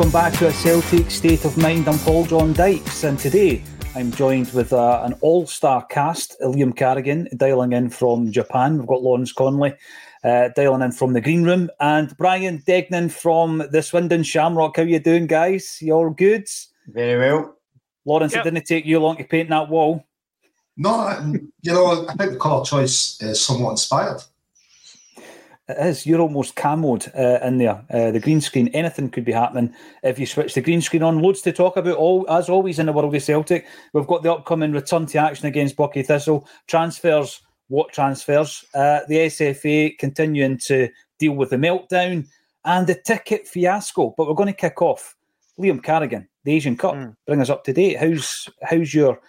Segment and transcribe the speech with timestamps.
[0.00, 1.86] Welcome back to a Celtic State of Mind.
[1.86, 3.62] I'm Paul John Dykes, and today
[3.94, 8.78] I'm joined with uh, an all star cast Liam Carrigan dialing in from Japan.
[8.78, 9.74] We've got Lawrence Connolly
[10.24, 14.78] uh, dialing in from the Green Room, and Brian Degnan from the Swindon Shamrock.
[14.78, 15.76] How you doing, guys?
[15.82, 16.48] You all good?
[16.86, 17.58] Very well.
[18.06, 18.46] Lawrence, yep.
[18.46, 20.02] it didn't take you long to paint that wall.
[20.78, 21.10] No,
[21.60, 24.22] you know, I think the colour choice is somewhat inspired.
[25.70, 26.06] It is.
[26.06, 27.84] You're almost camoed uh, in there.
[27.90, 31.20] Uh, the green screen, anything could be happening if you switch the green screen on.
[31.20, 33.66] Loads to talk about, all as always in the world of Celtic.
[33.92, 36.48] We've got the upcoming return to action against Buckie Thistle.
[36.66, 38.64] Transfers, what transfers?
[38.74, 42.26] Uh, the SFA continuing to deal with the meltdown
[42.64, 44.14] and the ticket fiasco.
[44.16, 45.16] But we're going to kick off.
[45.58, 47.14] Liam Carrigan, the Asian Cup, mm.
[47.26, 47.98] bring us up to date.
[47.98, 49.20] How's how's your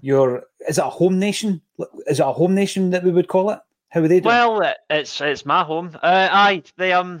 [0.00, 0.44] your?
[0.66, 1.60] Is it a home nation?
[2.06, 3.60] Is it a home nation that we would call it?
[3.94, 4.24] How are they doing?
[4.24, 5.92] Well, it's it's my home.
[5.94, 7.20] Uh, aye, they um,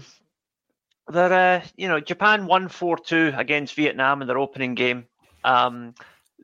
[1.06, 5.06] they're uh, you know Japan won four two against Vietnam in their opening game.
[5.44, 5.94] Um,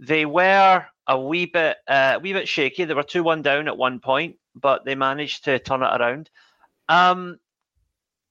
[0.01, 2.85] they were a wee bit uh, a wee bit shaky.
[2.85, 6.31] They were two one down at one point, but they managed to turn it around.
[6.89, 7.41] Um,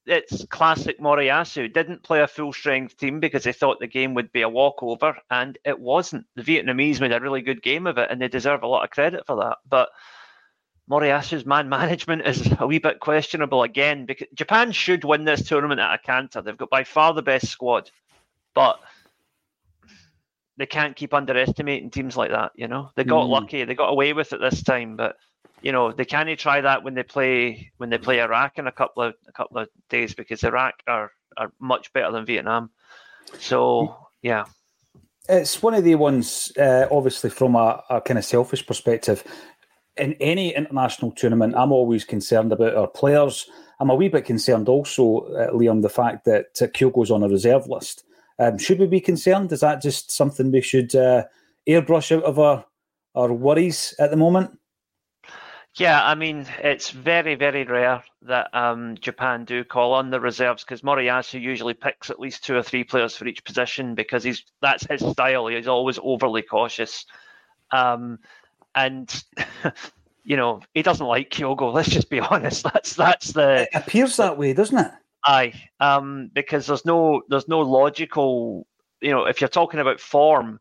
[0.06, 1.74] it's classic Moriyasu.
[1.74, 5.18] Didn't play a full strength team because they thought the game would be a walkover,
[5.30, 6.28] and it wasn't.
[6.38, 8.90] The Vietnamese made a really good game of it, and they deserve a lot of
[8.90, 9.58] credit for that.
[9.68, 9.90] But
[10.90, 15.80] Moriyasu's man management is a wee bit questionable again because Japan should win this tournament
[15.80, 16.42] at a canter.
[16.42, 17.92] They've got by far the best squad,
[18.56, 18.80] but
[20.58, 22.52] they can't keep underestimating teams like that.
[22.56, 23.30] You know, they got mm.
[23.30, 25.16] lucky, they got away with it this time, but
[25.62, 28.72] you know they can't try that when they play when they play Iraq in a
[28.72, 32.72] couple of a couple of days because Iraq are are much better than Vietnam.
[33.40, 34.46] So yeah.
[35.32, 39.24] It's one of the ones, uh, obviously, from a, a kind of selfish perspective
[40.00, 43.50] in any international tournament, I'm always concerned about our players.
[43.80, 47.30] I'm a wee bit concerned also, uh, Liam, the fact that uh, Kyogo's on a
[47.30, 48.04] reserve list.
[48.40, 49.52] Um, should we be concerned?
[49.52, 51.26] Is that just something we should uh,
[51.68, 52.66] airbrush out of our,
[53.16, 54.58] our worries at the moment?
[55.76, 60.64] Yeah, I mean, it's very, very rare that um, Japan do call on the reserves
[60.64, 64.44] because Moriyasu usually picks at least two or three players for each position because he's
[64.62, 65.48] that's his style.
[65.48, 67.06] He's always overly cautious.
[67.72, 68.20] Um,
[68.76, 69.24] and
[70.24, 71.74] you know he doesn't like Kyogo.
[71.74, 72.64] Let's just be honest.
[72.64, 74.92] That's that's the it appears that way, doesn't it?
[75.26, 78.68] Aye, um, because there's no there's no logical.
[79.02, 80.60] You know, if you're talking about form,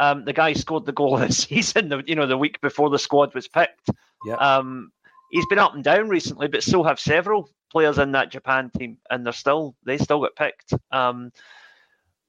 [0.00, 1.88] um, the guy scored the goal this season.
[1.88, 3.90] The, you know, the week before the squad was picked.
[4.26, 4.36] Yeah.
[4.36, 4.90] Um,
[5.30, 8.98] he's been up and down recently, but still have several players in that Japan team,
[9.10, 10.72] and they're still they still get picked.
[10.92, 11.32] Um,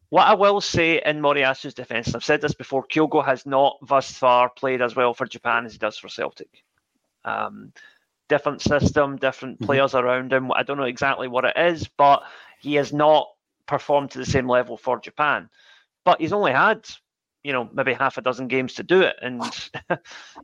[0.09, 4.11] what I will say in Moriyasu's defence, I've said this before, Kyogo has not thus
[4.11, 6.63] far played as well for Japan as he does for Celtic.
[7.23, 7.73] Um,
[8.29, 9.65] different system, different mm-hmm.
[9.65, 10.51] players around him.
[10.51, 12.23] I don't know exactly what it is, but
[12.59, 13.27] he has not
[13.67, 15.49] performed to the same level for Japan.
[16.03, 16.87] But he's only had,
[17.45, 19.17] you know, maybe half a dozen games to do it.
[19.21, 19.39] And,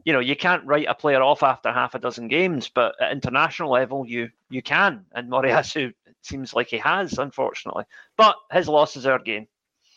[0.05, 3.11] you know, you can't write a player off after half a dozen games, but at
[3.11, 5.03] international level, you you can.
[5.13, 7.85] And Moriyasu seems like he has, unfortunately.
[8.17, 9.47] But his loss is our gain.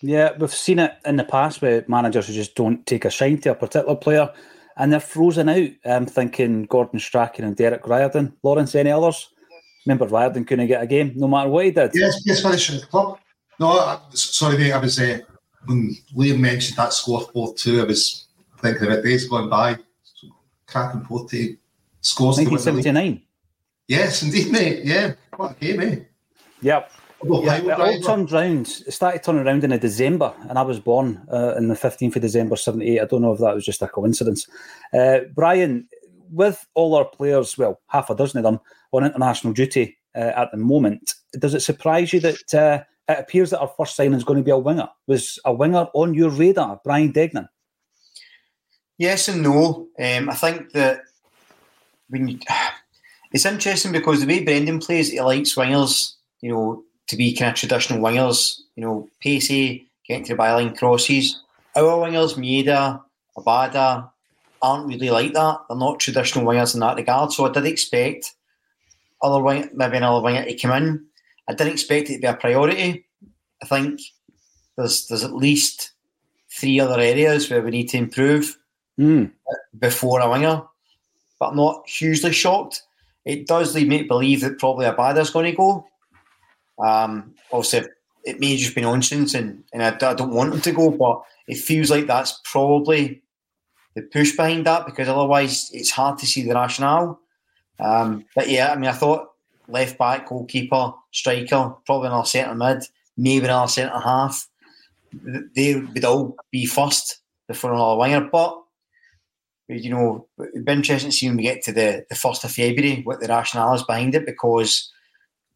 [0.01, 3.39] Yeah, we've seen it in the past with managers who just don't take a shine
[3.43, 4.33] to a particular player
[4.79, 5.69] and they're frozen out.
[5.85, 8.35] I'm thinking Gordon Strachan and Derek Riordan.
[8.43, 9.29] Lawrence, any others?
[9.85, 11.91] Remember, Riordan couldn't get a game no matter what he did.
[11.93, 13.19] Yes, yes, finish the club.
[13.61, 15.19] No, I, sorry, mate, I was uh,
[15.67, 18.27] when Liam mentioned that scoreboard two, I was
[18.61, 19.79] thinking about days going by.
[20.67, 21.59] Cracking 40
[22.01, 22.39] scores.
[22.39, 23.23] 1979.
[23.87, 24.85] Yes, indeed, mate.
[24.85, 25.97] Yeah, what a game, eh?
[26.63, 26.91] Yep.
[27.23, 28.83] yeah, it all turned round.
[28.87, 32.17] It started turning around in a December, and I was born uh, in the 15th
[32.17, 33.01] of December, 78.
[33.01, 34.49] I don't know if that was just a coincidence.
[34.93, 35.87] Uh, Brian,
[36.31, 38.61] with all our players, well, half a dozen of them
[38.93, 43.51] on international duty uh, at the moment, does it surprise you that uh, it appears
[43.51, 44.89] that our first signing is going to be a winger?
[45.07, 47.49] Was a winger on your radar, Brian Degnan?
[48.99, 49.89] Yes and no.
[49.99, 51.01] Um, I think that
[52.09, 52.39] when you
[53.33, 57.51] it's interesting because the way Brendan plays, he likes wingers, you know, to be kind
[57.51, 61.43] of traditional wingers, you know, pacey, getting the byline crosses.
[61.77, 63.03] Our wingers, Maeda,
[63.37, 64.11] Abada,
[64.63, 65.59] aren't really like that.
[65.69, 67.33] They're not traditional wingers in that regard.
[67.33, 68.33] So I did expect
[69.21, 71.07] other wing, maybe another winger to come in.
[71.49, 73.07] I didn't expect it to be a priority.
[73.63, 74.01] I think
[74.77, 75.93] there's there's at least
[76.51, 78.57] three other areas where we need to improve
[78.99, 79.31] mm.
[79.79, 80.63] before a winger,
[81.39, 82.83] but I'm not hugely shocked.
[83.25, 85.87] It does lead me to believe that probably a is going to go.
[86.79, 87.89] Um, obviously,
[88.25, 91.23] it may just be nonsense, and, and I, I don't want him to go, but
[91.47, 93.23] it feels like that's probably
[93.95, 97.21] the push behind that because otherwise it's hard to see the rationale.
[97.81, 99.34] Um, but yeah, I mean, I thought
[99.69, 102.85] left back, goalkeeper, striker, probably another centre mid,
[103.17, 104.49] maybe another centre half.
[105.55, 108.29] They would all be first before another winger.
[108.31, 108.59] But
[109.69, 112.53] you know, it'd be interesting to see when we get to the, the first of
[112.53, 114.93] February what the rationale is behind it because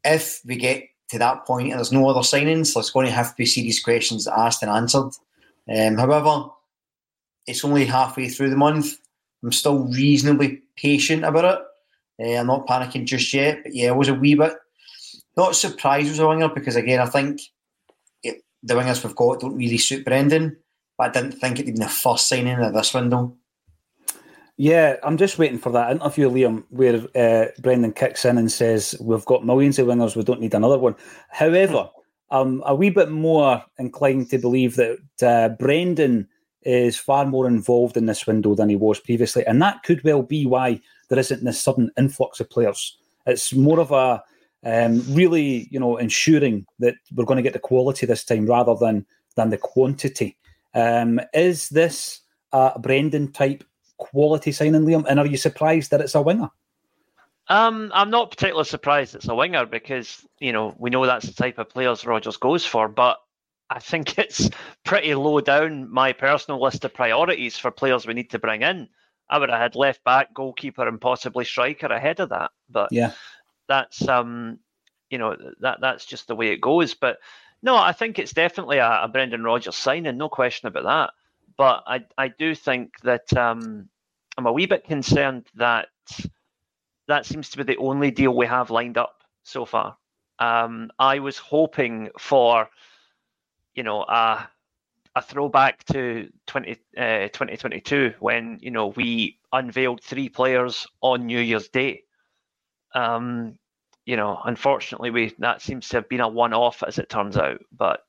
[0.05, 3.31] if we get to that point and there's no other signings, there's going to have
[3.31, 5.11] to be serious questions asked and answered.
[5.69, 6.51] Um, however,
[7.47, 8.99] it's only halfway through the month.
[9.43, 11.65] I'm still reasonably patient about it.
[12.21, 14.53] Uh, I'm not panicking just yet, but yeah, I was a wee bit
[15.39, 17.41] not surprised as a winger because again, I think
[18.25, 20.57] it, the wingers we've got don't really suit Brendan,
[20.99, 23.35] but I didn't think it'd been the first signing of this window.
[24.57, 28.97] Yeah, I'm just waiting for that interview, Liam, where uh, Brendan kicks in and says,
[29.01, 30.97] We've got millions of wingers, we don't need another one.
[31.31, 31.89] However,
[32.33, 36.29] I'm a wee bit more inclined to believe that uh, Brendan
[36.63, 39.47] is far more involved in this window than he was previously.
[39.47, 42.99] And that could well be why there isn't this sudden influx of players.
[43.27, 44.23] It's more of a
[44.65, 48.75] um, really, you know, ensuring that we're going to get the quality this time rather
[48.75, 49.07] than
[49.37, 50.37] than the quantity.
[50.75, 52.21] Um, is this
[52.53, 53.63] a Brendan type
[53.99, 55.05] quality signing, Liam?
[55.09, 56.51] And are you surprised that it's a winger?
[57.49, 61.33] Um, I'm not particularly surprised it's a winger because you know we know that's the
[61.33, 62.89] type of players Rodgers goes for.
[62.89, 63.19] But
[63.71, 64.51] I think it's
[64.85, 68.89] pretty low down my personal list of priorities for players we need to bring in.
[69.31, 72.51] I would have had left back, goalkeeper, and possibly striker ahead of that.
[72.71, 73.13] But yeah,
[73.69, 74.59] that's um,
[75.11, 76.95] you know that that's just the way it goes.
[76.95, 77.19] But
[77.63, 81.11] no, I think it's definitely a, a Brendan Rodgers signing, no question about that.
[81.59, 83.89] But I I do think that um,
[84.39, 85.89] I'm a wee bit concerned that
[87.09, 89.97] that seems to be the only deal we have lined up so far.
[90.39, 92.69] Um, I was hoping for,
[93.79, 94.49] you know, a
[95.15, 101.39] a throwback to 20, uh, 2022 when you know we unveiled three players on New
[101.39, 102.03] Year's Day.
[102.93, 103.57] Um,
[104.05, 107.61] you know, unfortunately, we that seems to have been a one-off as it turns out,
[107.71, 108.01] but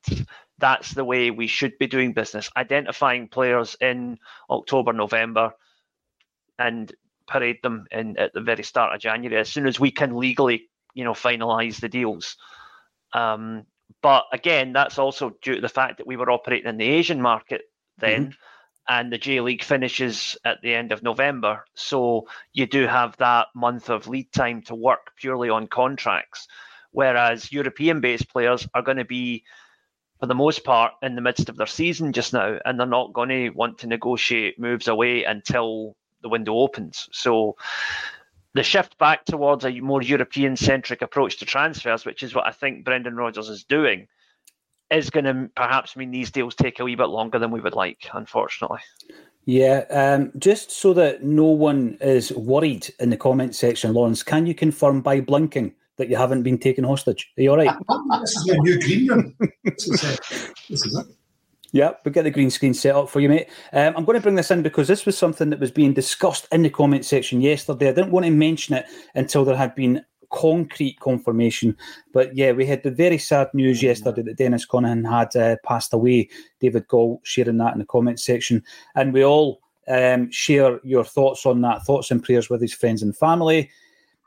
[0.58, 4.18] that's the way we should be doing business: identifying players in
[4.50, 5.52] October, November,
[6.58, 6.92] and
[7.28, 10.68] parade them in at the very start of January as soon as we can legally,
[10.94, 12.36] you know, finalise the deals.
[13.12, 13.66] Um,
[14.02, 17.20] but again, that's also due to the fact that we were operating in the Asian
[17.20, 17.62] market
[17.98, 18.32] then, mm-hmm.
[18.88, 21.64] and the J League finishes at the end of November.
[21.74, 26.48] So you do have that month of lead time to work purely on contracts.
[26.92, 29.44] Whereas European based players are going to be,
[30.18, 33.12] for the most part, in the midst of their season just now, and they're not
[33.12, 37.08] going to want to negotiate moves away until the window opens.
[37.12, 37.56] So
[38.54, 42.50] the shift back towards a more European centric approach to transfers, which is what I
[42.50, 44.08] think Brendan Rodgers is doing,
[44.90, 47.74] is going to perhaps mean these deals take a wee bit longer than we would
[47.74, 48.80] like, unfortunately.
[49.44, 54.46] Yeah, um, just so that no one is worried in the comment section, Lawrence, can
[54.46, 57.30] you confirm by blinking that you haven't been taken hostage?
[57.38, 57.74] Are you all right?
[58.20, 59.36] this is your new green room.
[59.64, 60.16] This is, uh,
[60.68, 61.06] this is it.
[61.72, 63.48] Yeah, we get the green screen set up for you, mate.
[63.72, 66.48] Um, I'm going to bring this in because this was something that was being discussed
[66.50, 67.88] in the comment section yesterday.
[67.88, 71.76] I didn't want to mention it until there had been concrete confirmation.
[72.12, 75.92] But yeah, we had the very sad news yesterday that Dennis Conaghan had uh, passed
[75.92, 76.28] away.
[76.60, 78.64] David Gall sharing that in the comment section.
[78.94, 83.02] And we all um, share your thoughts on that, thoughts and prayers with his friends
[83.02, 83.70] and family.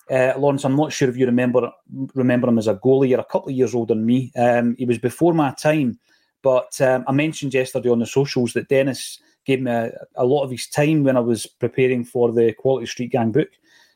[0.10, 1.72] Uh, Lawrence, I'm not sure if you remember
[2.14, 3.10] remember him as a goalie.
[3.10, 4.32] You're a couple of years older than me.
[4.36, 6.00] Um, he was before my time.
[6.44, 10.44] But um, I mentioned yesterday on the socials that Dennis gave me a, a, lot
[10.44, 13.50] of his time when I was preparing for the Quality Street Gang book.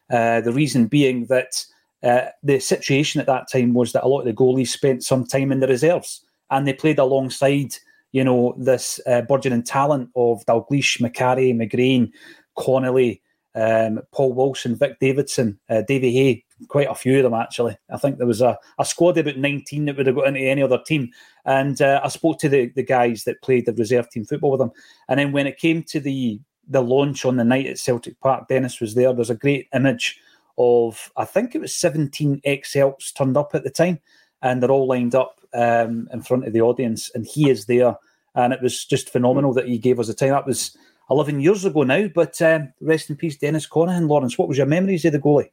[0.10, 1.64] Uh, the reason being that
[2.04, 5.26] uh, the situation at that time was that a lot of the goalies spent some
[5.26, 7.76] time in the reserves and they played alongside,
[8.14, 12.12] you know, this uh, burgeoning talent of Dalglish, Macari, McGrain,
[12.58, 13.22] Connelly,
[13.58, 17.76] um, Paul Wilson, Vic Davidson, uh, Davy Hay, quite a few of them actually.
[17.92, 20.42] I think there was a, a squad of about 19 that would have got into
[20.42, 21.10] any other team.
[21.46, 24.60] And uh, I spoke to the, the guys that played the reserve team football with
[24.60, 24.72] them.
[25.10, 28.50] And then when it came to the the launch on the night at Celtic Park,
[28.50, 29.14] Dennis was there.
[29.14, 30.20] There's a great image
[30.58, 34.00] of, I think it was 17 XLs turned up at the time,
[34.42, 37.96] and they're all lined up um, in front of the audience, and he is there.
[38.36, 40.32] And it was just phenomenal that he gave us the time.
[40.32, 40.78] That was
[41.10, 44.08] 11 years ago now, but um, rest in peace, Dennis Conaghan.
[44.08, 45.52] Lawrence, what was your memories of the goalie?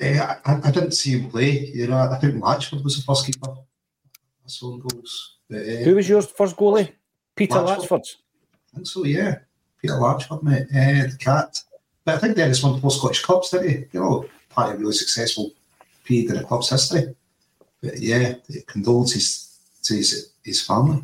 [0.00, 1.66] Uh, I, I, didn't see him play.
[1.66, 3.50] You know, I think Latchford was the first keeper.
[3.50, 5.36] I saw goals.
[5.48, 6.92] But, uh, Who was your first goalie?
[7.36, 8.06] Peter Latchford.
[8.72, 9.40] I think so, yeah.
[9.80, 10.66] Peter Latchford, mate.
[10.74, 11.62] Uh, the cat.
[12.04, 13.76] But I think Dennis won four Scottish Cups, didn't he?
[13.92, 15.50] You know, part of a really successful
[16.04, 17.14] period in the club's history.
[17.82, 18.34] But yeah,
[18.66, 21.02] condolences to his, his family.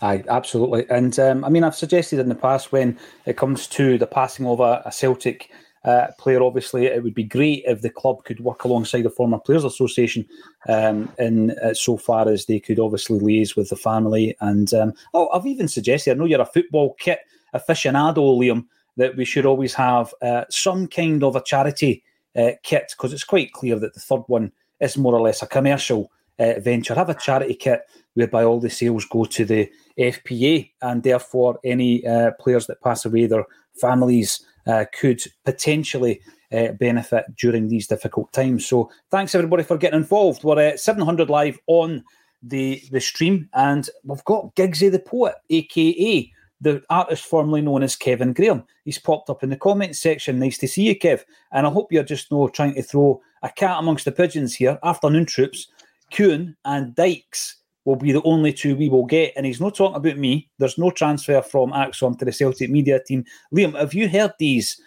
[0.00, 0.86] Aye, absolutely.
[0.90, 4.46] And um, I mean, I've suggested in the past when it comes to the passing
[4.46, 5.50] of a, a Celtic
[5.84, 9.38] uh, player, obviously, it would be great if the club could work alongside the former
[9.38, 10.26] Players Association
[10.68, 14.36] um, in uh, so far as they could obviously liaise with the family.
[14.40, 17.20] And um, oh, I've even suggested, I know you're a football kit
[17.54, 22.04] aficionado, Liam, that we should always have uh, some kind of a charity
[22.36, 25.46] uh, kit because it's quite clear that the third one is more or less a
[25.46, 26.94] commercial uh, venture.
[26.94, 27.82] Have a charity kit
[28.18, 33.04] whereby all the sales go to the FPA, and therefore any uh, players that pass
[33.04, 33.46] away, their
[33.80, 36.20] families uh, could potentially
[36.52, 38.66] uh, benefit during these difficult times.
[38.66, 40.42] So thanks everybody for getting involved.
[40.42, 42.04] We're at 700 live on
[42.42, 47.94] the the stream, and we've got Gigsy the poet, aka the artist formerly known as
[47.94, 48.64] Kevin Graham.
[48.84, 50.40] He's popped up in the comments section.
[50.40, 51.22] Nice to see you, Kev.
[51.52, 54.76] And I hope you're just no trying to throw a cat amongst the pigeons here.
[54.82, 55.68] Afternoon troops,
[56.10, 57.58] Kuhn and Dykes
[57.88, 59.32] will be the only two we will get.
[59.34, 60.50] And he's not talking about me.
[60.58, 63.24] There's no transfer from ACSOM to the Celtic media team.
[63.52, 64.78] Liam, have you heard these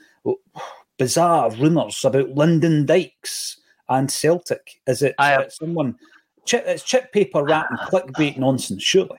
[1.00, 4.80] bizarre rumours about Lyndon Dykes and Celtic?
[4.86, 5.96] Is it I someone?
[6.46, 9.18] Chip, it's chip paper rat and clickbait nonsense, surely.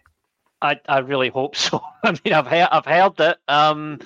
[0.61, 1.83] I, I really hope so.
[2.05, 3.99] I mean, I've heard, I've heard it, um,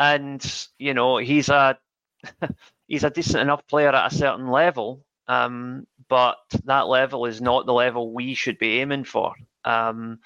[0.00, 1.78] and you know, he's a
[2.88, 5.04] he's a decent enough player at a certain level.
[5.28, 9.34] Um, but that level is not the level we should be aiming for.
[9.64, 10.20] Um,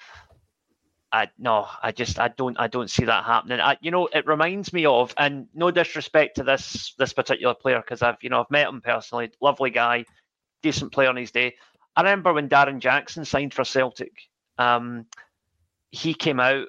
[1.11, 3.59] I no, I just I don't I don't see that happening.
[3.59, 7.81] I, you know, it reminds me of, and no disrespect to this this particular player
[7.81, 10.05] because I've you know I've met him personally, lovely guy,
[10.61, 11.55] decent player on his day.
[11.95, 14.13] I remember when Darren Jackson signed for Celtic.
[14.57, 15.05] Um,
[15.91, 16.67] he came out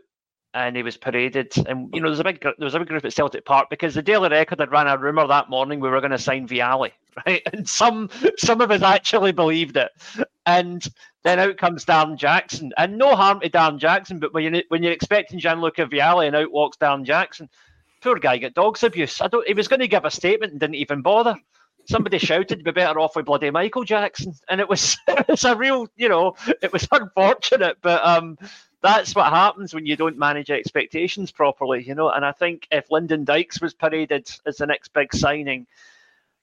[0.54, 1.52] and he was paraded.
[1.66, 3.94] And you know, there's a big there was a big group at Celtic Park because
[3.94, 6.92] the Daily Record had ran a rumor that morning we were going to sign Vialli,
[7.26, 7.42] right?
[7.52, 9.90] And some some of us actually believed it.
[10.46, 10.86] And
[11.22, 14.82] then out comes Darren Jackson, and no harm to Darren Jackson, but when you when
[14.82, 17.48] you're expecting Gianluca Vialli and out walks Darren Jackson,
[18.02, 19.20] poor guy got dogs abuse.
[19.20, 19.46] I don't.
[19.46, 21.36] He was going to give a statement and didn't even bother.
[21.86, 25.88] Somebody shouted, "Be better off with bloody Michael Jackson," and it was it's a real,
[25.96, 28.36] you know, it was unfortunate, but um,
[28.82, 32.10] that's what happens when you don't manage expectations properly, you know.
[32.10, 35.66] And I think if Lyndon Dykes was paraded as the next big signing,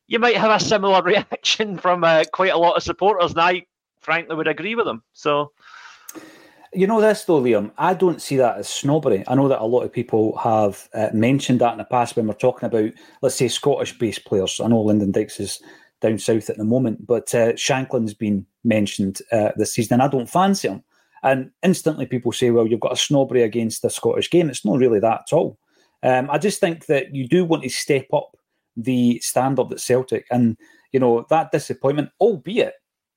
[0.08, 3.66] you might have a similar reaction from uh, quite a lot of supporters, and I
[4.00, 5.04] frankly would agree with them.
[5.14, 5.52] So.
[6.74, 7.72] You know this though, Liam.
[7.78, 9.24] I don't see that as snobbery.
[9.28, 12.28] I know that a lot of people have uh, mentioned that in the past when
[12.28, 12.92] we're talking about,
[13.22, 14.60] let's say, Scottish-based players.
[14.60, 15.62] I know Lyndon Dykes is
[16.02, 20.08] down south at the moment, but uh, Shankland's been mentioned uh, this season, and I
[20.10, 20.84] don't fancy him.
[21.24, 24.50] And instantly people say, well, you've got a snobbery against the Scottish game.
[24.50, 25.58] It's not really that at all.
[26.04, 28.38] Um, I just think that you do want to step up
[28.76, 30.28] the standard at Celtic.
[30.32, 30.58] And,
[30.92, 32.76] you know, that disappointment, albeit,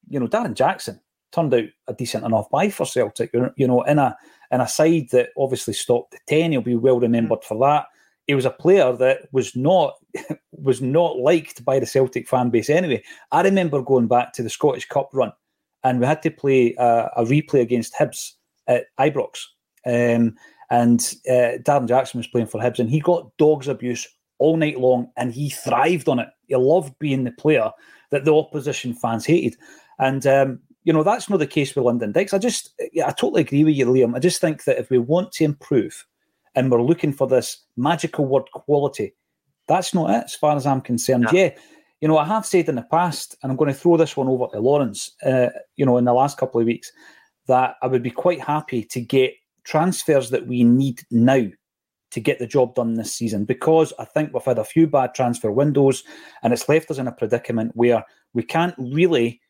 [0.09, 1.00] you know, Darren Jackson
[1.33, 4.16] turned out a decent enough buy for Celtic, you know, in a
[4.50, 6.52] in a side that obviously stopped the 10.
[6.52, 7.87] He'll be well remembered for that.
[8.26, 9.95] He was a player that was not
[10.52, 13.02] was not liked by the Celtic fan base anyway.
[13.30, 15.33] I remember going back to the Scottish Cup run
[15.84, 18.32] and we had to play a, a replay against Hibs
[18.66, 19.44] at Ibrox.
[19.87, 20.37] Um,
[20.70, 24.06] and uh, Darren Jackson was playing for Hibs, and he got dogs abuse
[24.38, 26.28] all night long, and he thrived on it.
[26.46, 27.70] He loved being the player
[28.10, 29.56] that the opposition fans hated,
[29.99, 32.32] and um, you know that's not the case with Lyndon Dykes.
[32.32, 34.14] I just, yeah, I totally agree with you, Liam.
[34.14, 36.06] I just think that if we want to improve,
[36.54, 39.14] and we're looking for this magical word quality,
[39.66, 41.25] that's not it, as far as I'm concerned.
[41.25, 41.38] No.
[41.38, 41.50] Yeah,
[42.00, 44.28] you know, I have said in the past, and I'm going to throw this one
[44.28, 46.90] over to Lawrence, uh, you know, in the last couple of weeks,
[47.47, 51.47] that I would be quite happy to get transfers that we need now
[52.11, 55.14] to get the job done this season because I think we've had a few bad
[55.14, 56.02] transfer windows
[56.42, 58.04] and it's left us in a predicament where
[58.35, 59.40] we can't really,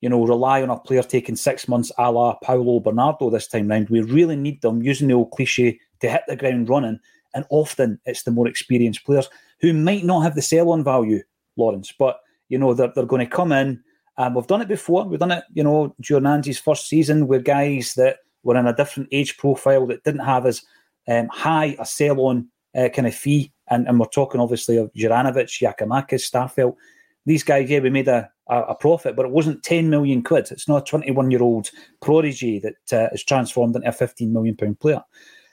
[0.00, 3.68] you know, rely on a player taking six months a la Paulo Bernardo this time
[3.68, 3.88] round.
[3.88, 6.98] We really need them, using the old cliche, to hit the ground running.
[7.34, 9.30] And often it's the more experienced players
[9.60, 11.22] who might not have the sell on value
[11.56, 11.92] Lawrence.
[11.96, 13.82] But you know they're they're going to come in.
[14.18, 15.04] and we've done it before.
[15.04, 18.74] We've done it, you know, during Ange's first season with guys that were in a
[18.74, 20.62] different age profile that didn't have as
[21.08, 23.52] um, high a sell-on uh, kind of fee.
[23.70, 26.76] And, and we're talking obviously of Juranovic, Giakoumakis, Starfelt.
[27.24, 30.50] These guys, yeah, we made a, a, a, profit, but it wasn't 10 million quid.
[30.50, 34.56] It's not a 21 year old prodigy that uh, is transformed into a 15 million
[34.56, 35.02] pound player.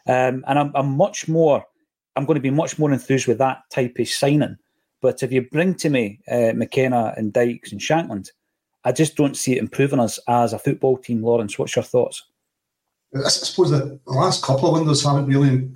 [0.08, 1.64] Um, and I'm, I'm much more,
[2.16, 4.58] I'm going to be much more enthused with that type of signing
[5.02, 8.30] but if you bring to me uh, McKenna and Dykes and Shankland,
[8.84, 11.22] I just don't see it improving us as a football team.
[11.22, 12.24] Lawrence, what's your thoughts?
[13.16, 15.70] I suppose the last couple of windows haven't really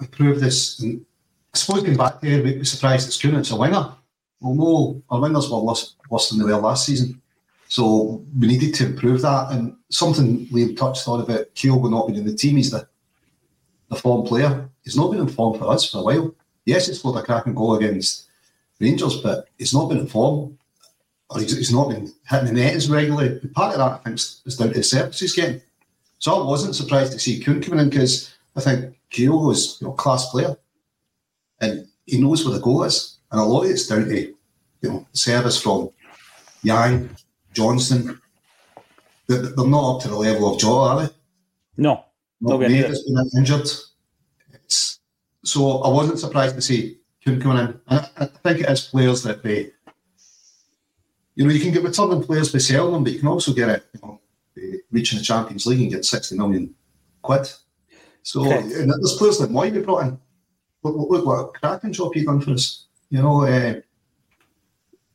[0.00, 0.80] improved this.
[0.80, 1.04] And
[1.52, 3.92] I suppose going back there, we'd be surprised it's Kuhn, it's a winger.
[4.40, 7.20] Well, no, our wingers were worse, worse than they were last season.
[7.68, 9.52] So we needed to improve that.
[9.52, 12.88] And something Liam touched on about Kyogo not being in the team, he's the,
[13.88, 14.68] the form player.
[14.82, 16.34] He's not been in form for us for a while.
[16.64, 18.29] Yes, he scored a cracking goal against
[18.80, 20.58] Rangers, but he's not been in form.
[21.28, 23.38] Or he's, he's not been hitting the net as regularly.
[23.54, 25.60] Part of that, I think, is down to the service he's getting.
[26.18, 29.86] So I wasn't surprised to see Kuhn coming in because I think Kyogo is you
[29.86, 30.56] know, class player
[31.60, 33.18] and he knows where the goal is.
[33.30, 35.90] And a lot of it's down to you know service from
[36.62, 37.10] Yang,
[37.52, 38.20] Johnston.
[39.26, 41.14] They're, they're not up to the level of Jota, are they?
[41.76, 42.04] No.
[42.40, 43.68] Not has been injured.
[44.52, 45.00] It's,
[45.44, 47.80] so I wasn't surprised to see Kuhn coming in.
[47.88, 49.70] And I, I think it is players that they,
[51.34, 53.68] you know, you can get returning players by selling them, but you can also get
[53.68, 54.20] it, you know,
[54.90, 56.74] reaching the Champions League and get 60 million
[57.22, 57.50] quid.
[58.22, 60.18] So and there's players like Moy be brought in.
[60.82, 62.86] Look, look, look what a cracking job he done for us.
[63.10, 63.80] You know, uh,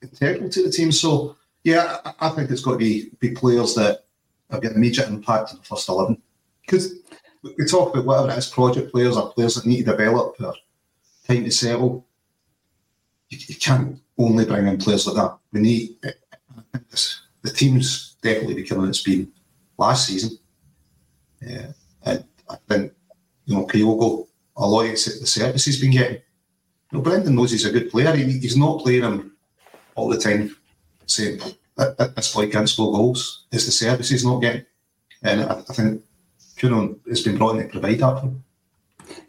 [0.01, 0.91] integral to the team.
[0.91, 4.05] So yeah, I, I think it's got to be be players that
[4.51, 6.21] have got immediate impact in the first eleven.
[6.61, 6.95] Because
[7.43, 10.53] we talk about whatever it is, project players or players that need to develop or
[11.27, 11.81] time to settle.
[11.81, 12.05] Oh,
[13.29, 15.37] you, you can't only bring in players like that.
[15.51, 15.97] We need
[17.45, 19.31] the team's definitely becoming its been
[19.77, 20.37] last season.
[21.41, 21.71] Yeah,
[22.03, 22.93] and I think
[23.45, 24.27] you know Kyogo,
[24.57, 26.21] a lot of the service he's been getting.
[26.91, 28.15] You know, Brendan knows he's a good player.
[28.15, 29.35] He, he's not playing him
[29.95, 30.55] all the time,
[31.05, 31.39] saying
[31.77, 33.45] this boy can't score goals.
[33.51, 34.65] It's the service he's not getting,
[35.23, 36.03] and I, I think
[36.57, 38.43] Kunon has been brought in to provide that for him.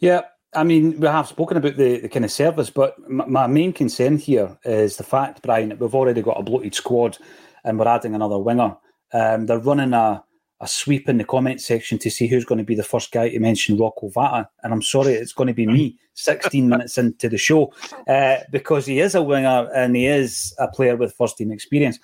[0.01, 0.23] Yeah,
[0.57, 3.75] I mean, we have spoken about the, the kind of service, but my, my main
[3.75, 7.19] concern here is the fact, Brian, that we've already got a bloated squad
[7.65, 8.75] and we're adding another winger.
[9.13, 10.25] Um, they're running a,
[10.61, 13.29] a sweep in the comment section to see who's going to be the first guy
[13.29, 14.49] to mention Rocco Vata.
[14.63, 17.73] And I'm sorry, it's going to be me 16 minutes into the show
[18.09, 21.99] uh, because he is a winger and he is a player with first team experience.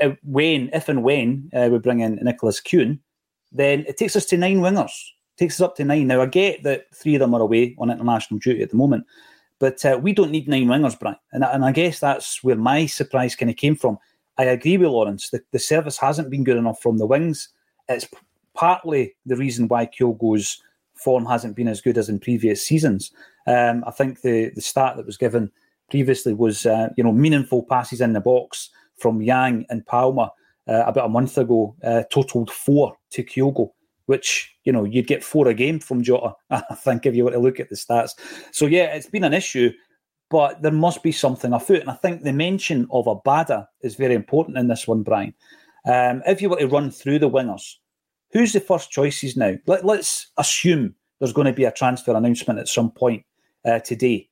[0.00, 2.98] Uh, when, if and when uh, we bring in Nicolas Kuhn,
[3.50, 4.92] then it takes us to nine wingers.
[5.36, 6.06] Takes us up to nine.
[6.06, 9.06] Now, I get that three of them are away on international duty at the moment,
[9.58, 11.16] but uh, we don't need nine wingers, Brian.
[11.32, 13.98] And, and I guess that's where my surprise kind of came from.
[14.38, 15.30] I agree with Lawrence.
[15.30, 17.48] The, the service hasn't been good enough from the wings.
[17.88, 18.08] It's
[18.54, 20.62] partly the reason why Kyogo's
[20.94, 23.10] form hasn't been as good as in previous seasons.
[23.46, 25.50] Um, I think the the start that was given
[25.90, 30.30] previously was uh, you know meaningful passes in the box from Yang and Palma
[30.68, 33.72] uh, about a month ago, uh, totaled four to Kyogo,
[34.12, 36.34] which you know you'd get four a game from Jota.
[36.50, 38.12] I think if you were to look at the stats.
[38.52, 39.72] So yeah, it's been an issue
[40.32, 41.82] but there must be something afoot.
[41.82, 45.34] And I think the mention of Abada is very important in this one, Brian.
[45.84, 47.74] Um, if you were to run through the wingers,
[48.30, 49.56] who's the first choices now?
[49.66, 53.26] Let, us assume there's going to be a transfer announcement at some point
[53.66, 54.30] uh, today.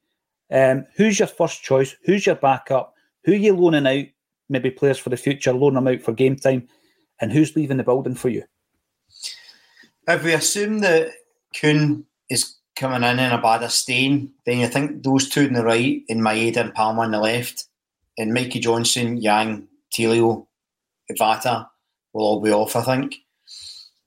[0.50, 1.94] Um, who's your first choice?
[2.04, 2.94] Who's your backup?
[3.24, 4.06] Who are you loaning out?
[4.48, 6.66] Maybe players for the future, loan them out for game time.
[7.20, 8.44] And who's leaving the building for you?
[10.14, 11.12] If we assume that
[11.54, 16.02] Kuhn is coming in and Abada staying, then you think those two on the right,
[16.08, 17.66] in Maeda and Palma on the left,
[18.18, 20.46] and Mikey Johnston, Yang, Tilio,
[21.18, 21.68] Vata
[22.12, 22.76] will all be off.
[22.76, 23.16] I think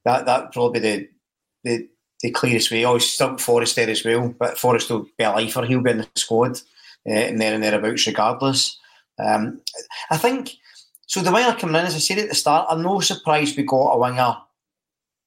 [0.05, 1.09] that that probably the
[1.63, 1.87] the,
[2.21, 2.85] the clearest way.
[2.85, 5.65] Oh, still Forrest there as well, but Forrest will be a lifer.
[5.65, 6.57] He'll be in the squad
[7.07, 8.79] uh, and there and thereabouts regardless.
[9.19, 9.61] Um,
[10.09, 10.53] I think
[11.07, 11.21] so.
[11.21, 13.93] The winger coming in, as I said at the start, I'm no surprised we got
[13.93, 14.37] a winger,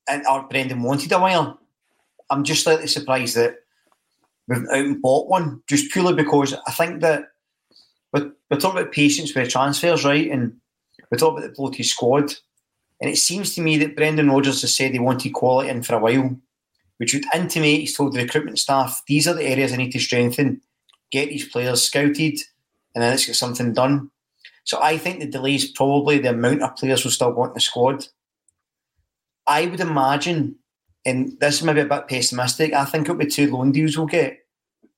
[0.08, 1.56] and or Brendan wanted a winger
[2.30, 3.56] I'm just slightly surprised that
[4.48, 7.30] we've out and bought one, just purely because I think that
[8.12, 10.30] we're, we're talking about patience with transfers, right?
[10.30, 10.56] And
[11.10, 12.34] we're talking about the bloated squad.
[13.00, 15.96] And it seems to me that Brendan Rodgers has said he wanted quality in for
[15.96, 16.36] a while,
[16.96, 19.98] which would intimate he's told the recruitment staff, these are the areas I need to
[19.98, 20.62] strengthen,
[21.10, 22.38] get these players scouted,
[22.94, 24.10] and then let's get something done.
[24.64, 27.54] So I think the delay is probably the amount of players we still want in
[27.54, 28.06] the squad.
[29.46, 30.56] I would imagine
[31.06, 32.72] and this is maybe a bit pessimistic.
[32.72, 34.40] I think it'll be two loan deals we'll get.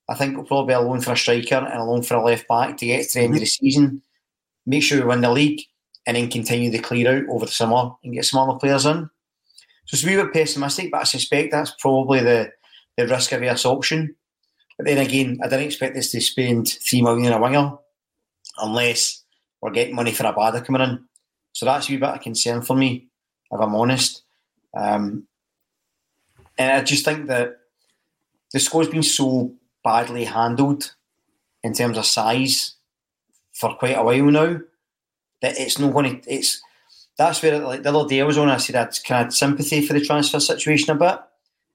[0.09, 2.25] I think it'll probably be a loan for a striker and a loan for a
[2.25, 3.67] left back to get to the end of the mm-hmm.
[3.67, 4.03] season,
[4.65, 5.61] make sure we win the league,
[6.07, 9.11] and then continue to clear out over the summer and get some other players in.
[9.85, 12.53] So it's a wee bit pessimistic, but I suspect that's probably the,
[12.97, 14.17] the risk averse option.
[14.79, 17.73] But then again, I didn't expect this to spend three million a winger
[18.57, 19.25] unless
[19.61, 21.05] we're getting money for Abada coming in.
[21.53, 23.09] So that's a wee bit of concern for me,
[23.51, 24.23] if I'm honest.
[24.77, 25.27] Um,
[26.57, 27.59] and I just think that
[28.53, 29.53] the squad's been so
[29.85, 30.95] badly handled
[31.63, 32.75] in terms of size
[33.53, 34.61] for quite a while now
[35.43, 36.31] that it's not going to.
[36.33, 36.63] It's
[37.17, 39.85] that's where like the other day I was on, I said I'd kind of sympathy
[39.87, 41.19] for the transfer situation a bit.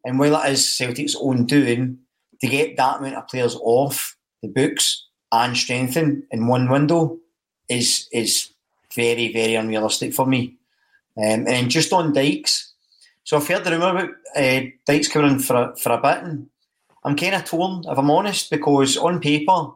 [0.06, 2.00] And while it is Celtic's own doing,
[2.42, 7.18] to get that amount of players off the books and strengthen in one window
[7.70, 8.50] is is
[8.94, 10.58] very, very unrealistic for me.
[11.18, 12.73] Um, and just on Dykes,
[13.24, 16.24] so I've heard the rumour about uh, Dykes coming in for a, for a bit,
[16.24, 16.48] and
[17.04, 19.72] I'm kind of torn, if I'm honest, because on paper,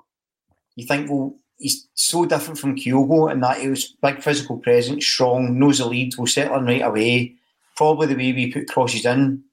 [0.76, 5.06] you think, well, he's so different from Kyogo in that he was big physical presence,
[5.06, 7.36] strong, knows the lead, will settle in right away.
[7.76, 9.44] Probably the way we put crosses in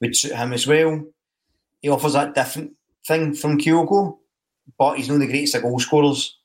[0.00, 1.04] would suit him as well.
[1.80, 2.72] He offers that different
[3.06, 4.18] thing from Kyogo,
[4.78, 6.36] but he's not the greatest of goal scorers.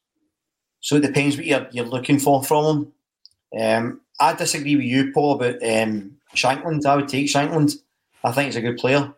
[0.79, 2.93] So it depends what you're, you're looking for from him.
[3.60, 6.86] Um, I disagree with you, Paul, about um, Shankland.
[6.86, 7.76] I would take Shankland.
[8.24, 9.13] I think he's a good player.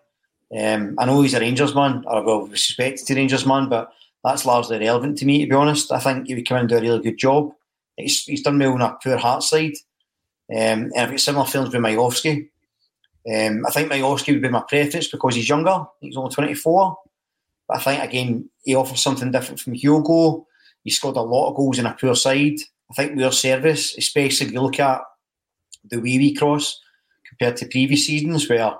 [0.56, 3.92] Um, I know he's a Rangers man, or well, respected to Rangers man, but
[4.24, 5.92] that's largely irrelevant to me, to be honest.
[5.92, 7.52] I think he would come in and do a really good job.
[7.98, 9.74] He's, he's done well on a poor heart side.
[10.50, 12.50] Um, and I've got similar feelings with Miovski.
[13.28, 15.86] Um, I think Miovski would be my preference because he's younger.
[16.00, 16.98] He's only 24.
[17.68, 20.46] But I think, again, he offers something different from Kyogo.
[20.84, 22.58] He scored a lot of goals in a poor side.
[22.92, 25.02] I think we're service, especially if you look at
[25.90, 26.80] the wee wee cross
[27.38, 28.74] compared to previous seasons, where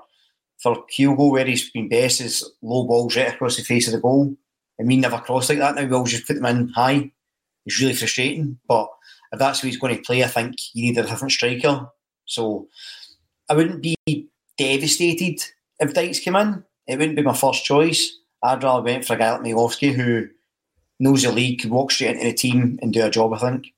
[0.58, 4.00] for Kyogo, where he's been best is low balls right across the face of the
[4.00, 4.34] goal.
[4.78, 5.84] And we never cross like that now.
[5.84, 7.10] We always just put them in high.
[7.64, 8.58] It's really frustrating.
[8.68, 8.88] But
[9.32, 11.88] if that's who he's going to play, I think you need a different striker.
[12.26, 12.68] So
[13.48, 13.96] I wouldn't be
[14.58, 15.42] devastated
[15.78, 16.64] if Dykes came in.
[16.86, 18.10] It wouldn't be my first choice.
[18.42, 20.28] I'd rather went for a guy like Miovski who
[21.00, 23.72] knows the league, could walk straight into the team and do a job, I think.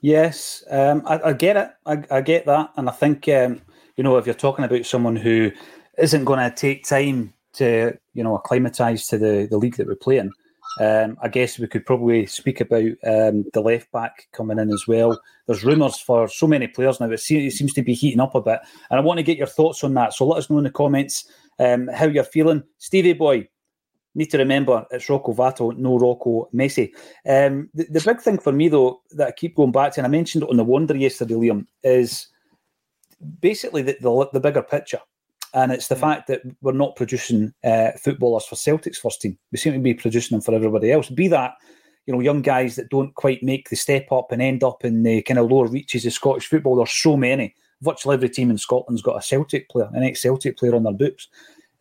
[0.00, 1.70] Yes, um, I, I, get it.
[1.84, 2.72] I, I, get that.
[2.76, 3.60] And I think, um,
[4.00, 5.52] you know, if you're talking about someone who
[5.98, 9.94] isn't going to take time to, you know, acclimatise to the, the league that we're
[9.94, 10.32] playing,
[10.80, 14.86] um, I guess we could probably speak about um, the left back coming in as
[14.88, 15.20] well.
[15.46, 17.10] There's rumours for so many players now.
[17.10, 18.60] It seems, to be heating up a bit.
[18.88, 20.14] And I want to get your thoughts on that.
[20.14, 22.62] So let us know in the comments um, how you're feeling.
[22.78, 23.48] Stevie Boy,
[24.14, 26.94] need to remember it's Rocco Vata, no Rocco Messi.
[27.28, 30.06] Um, the, the, big thing for me, though, that I keep going back to, and
[30.06, 32.28] I mentioned it on the Wonder yesterday, Liam, is
[33.40, 35.00] basically the, the, the bigger picture.
[35.52, 36.00] And it's the mm.
[36.00, 39.36] fact that we're not producing uh, footballers for Celtic's first team.
[39.50, 41.08] We seem to be producing them for everybody else.
[41.08, 41.54] Be that,
[42.06, 45.02] you know, young guys that don't quite make the step up and end up in
[45.02, 46.76] the kind of lower reaches of Scottish football.
[46.76, 47.54] There's so many.
[47.82, 51.28] Virtually every team in Scotland's got a Celtic player, an ex-Celtic player on their books.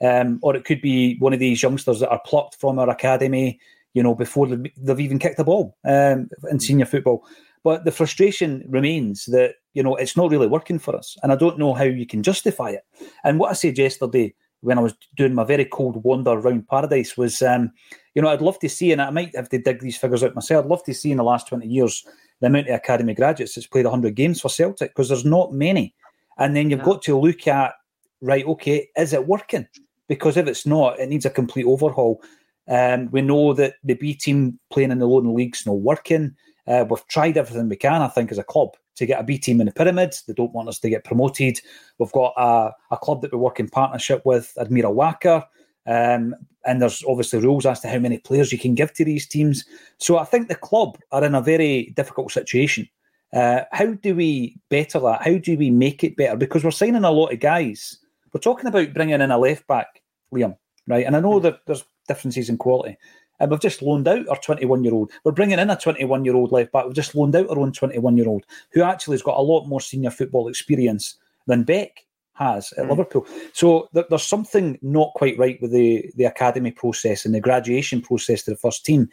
[0.02, 3.60] Um, or it could be one of these youngsters that are plucked from our academy,
[3.93, 6.62] you know, before they've even kicked a ball um, in mm.
[6.62, 7.25] senior football.
[7.63, 11.17] But the frustration remains that, you know, it's not really working for us.
[11.24, 12.86] And I don't know how you can justify it.
[13.24, 17.15] And what I said yesterday when I was doing my very cold wander around paradise
[17.15, 17.72] was, um,
[18.13, 20.36] you know, I'd love to see, and I might have to dig these figures out
[20.36, 22.06] myself, I'd love to see in the last 20 years
[22.41, 25.95] the amount of academy graduates that's played 100 games for Celtic because there's not many.
[26.38, 26.86] And then you've yeah.
[26.86, 27.74] got to look at,
[28.22, 29.65] right, okay, is it working?
[30.10, 32.22] because if it's not, it needs a complete overhaul.
[32.67, 36.36] Um, we know that the B team playing in the lower leagues not working.
[36.69, 39.38] Uh, we've tried everything we can, I think, as a club to get a B
[39.38, 40.23] team in the pyramids.
[40.23, 41.60] They don't want us to get promoted.
[41.97, 45.43] We've got a, a club that we work in partnership with, Admira Wacker.
[45.88, 49.27] Um, and there's obviously rules as to how many players you can give to these
[49.27, 49.65] teams.
[49.97, 52.88] So I think the club are in a very difficult situation.
[53.34, 55.23] Uh, how do we better that?
[55.23, 56.38] How do we make it better?
[56.38, 57.97] Because we're signing a lot of guys.
[58.34, 60.01] We're talking about bringing in a left back
[60.34, 61.05] Liam, right?
[61.05, 61.43] And I know hmm.
[61.43, 62.97] that there's differences in quality.
[63.39, 65.12] And we've just loaned out our 21 year old.
[65.23, 66.86] We're bringing in a 21 year old left back.
[66.86, 69.67] We've just loaned out our own 21 year old who actually has got a lot
[69.67, 72.89] more senior football experience than Beck has at mm.
[72.89, 73.28] Liverpool.
[73.54, 78.02] So th- there's something not quite right with the, the academy process and the graduation
[78.02, 79.10] process to the first team.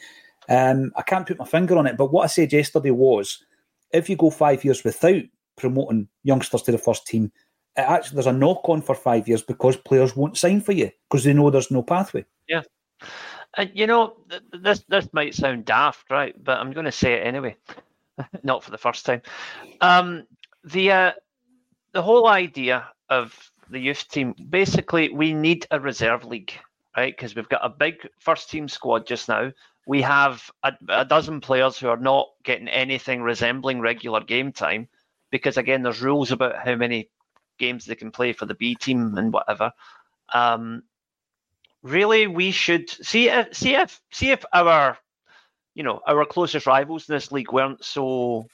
[0.48, 3.42] Um, I can't put my finger on it, but what I said yesterday was
[3.92, 5.22] if you go five years without
[5.56, 7.32] promoting youngsters to the first team,
[7.76, 11.24] actually there's a knock on for five years because players won't sign for you because
[11.24, 12.24] they know there's no pathway.
[12.48, 12.62] Yeah.
[13.56, 14.16] And you know,
[14.52, 16.34] this this might sound daft, right?
[16.42, 17.56] But I'm going to say it anyway.
[18.42, 19.22] Not for the first time.
[19.80, 20.26] Um,
[20.64, 21.12] the uh,
[21.92, 23.34] the whole idea of
[23.70, 26.52] the youth team, basically, we need a reserve league,
[26.96, 27.16] right?
[27.16, 29.52] Because we've got a big first team squad just now.
[29.86, 34.88] We have a, a dozen players who are not getting anything resembling regular game time
[35.30, 37.10] because again, there's rules about how many
[37.58, 39.72] games they can play for the B team and whatever.
[40.32, 40.82] Um,
[41.87, 44.99] really, we should see if see if see if our
[45.75, 48.46] you know our closest rivals in this league weren't so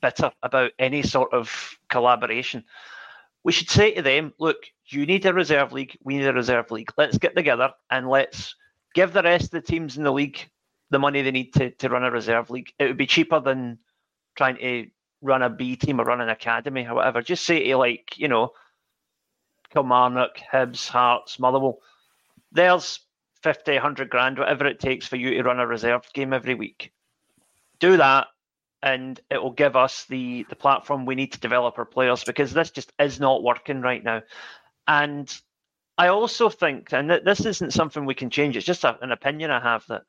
[0.00, 2.64] bitter about any sort of collaboration.
[3.44, 6.70] We should say to them, look, you need a reserve league, we need a reserve
[6.70, 6.92] league.
[6.96, 8.54] Let's get together and let's
[8.94, 10.48] give the rest of the teams in the league
[10.90, 12.72] the money they need to, to run a reserve league.
[12.78, 13.78] It would be cheaper than
[14.36, 14.86] trying to
[15.22, 17.22] run a B team or run an academy or whatever.
[17.22, 18.52] Just say to like, you know,
[19.72, 21.78] Kilmarnock, Hibs, Hearts, Motherwell,
[22.52, 23.00] there's
[23.42, 26.92] 50, 100 grand, whatever it takes for you to run a reserve game every week.
[27.80, 28.28] Do that,
[28.82, 32.52] and it will give us the, the platform we need to develop our players because
[32.52, 34.22] this just is not working right now.
[34.86, 35.32] And
[35.98, 39.50] I also think, and this isn't something we can change, it's just a, an opinion
[39.50, 40.02] I have that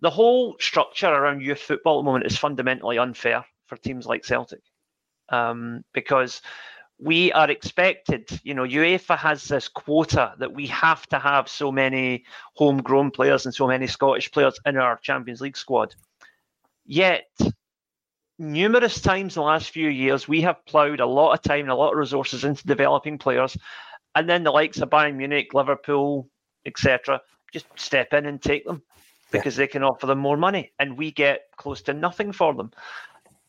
[0.00, 4.24] the whole structure around youth football at the moment is fundamentally unfair for teams like
[4.24, 4.60] Celtic.
[5.30, 6.42] Um, because
[6.98, 11.72] we are expected, you know, UEFA has this quota that we have to have so
[11.72, 15.94] many homegrown players and so many Scottish players in our Champions League squad.
[16.86, 17.26] Yet,
[18.38, 21.70] numerous times in the last few years, we have ploughed a lot of time and
[21.70, 23.56] a lot of resources into developing players,
[24.14, 26.28] and then the likes of Bayern Munich, Liverpool,
[26.64, 27.20] etc.,
[27.52, 28.82] just step in and take them
[29.30, 29.64] because yeah.
[29.64, 32.70] they can offer them more money, and we get close to nothing for them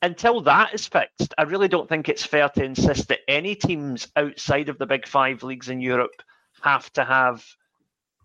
[0.01, 4.08] until that is fixed, I really don't think it's fair to insist that any teams
[4.15, 6.21] outside of the big five leagues in Europe
[6.62, 7.45] have to have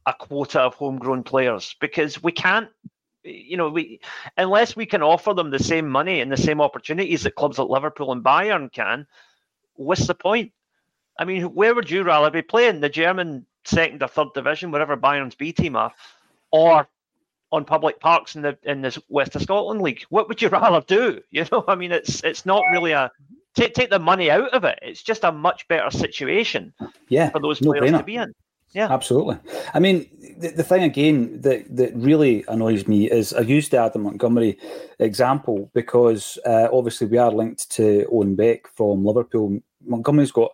[0.07, 2.69] a quota of homegrown players because we can't
[3.23, 4.01] you know we
[4.39, 7.69] unless we can offer them the same money and the same opportunities that clubs like
[7.69, 9.07] Liverpool and Bayern can
[9.75, 10.53] what's the point?
[11.19, 12.81] I mean where would you rather be playing?
[12.81, 15.93] The German second or third division wherever Bayern's B team are
[16.51, 16.89] or
[17.53, 20.05] on public parks in the in the West of Scotland League.
[20.11, 21.21] What would you rather do?
[21.31, 23.11] You know, I mean, it's it's not really a
[23.55, 24.79] take take the money out of it.
[24.83, 26.73] It's just a much better situation.
[27.09, 28.35] Yeah, for those players no to be in.
[28.73, 29.37] Yeah, absolutely.
[29.75, 30.09] I mean,
[30.39, 34.59] the, the thing again that that really annoys me is I used the Adam Montgomery
[35.01, 39.61] example because uh, obviously we are linked to Owen Beck from Liverpool.
[39.85, 40.53] Montgomery's got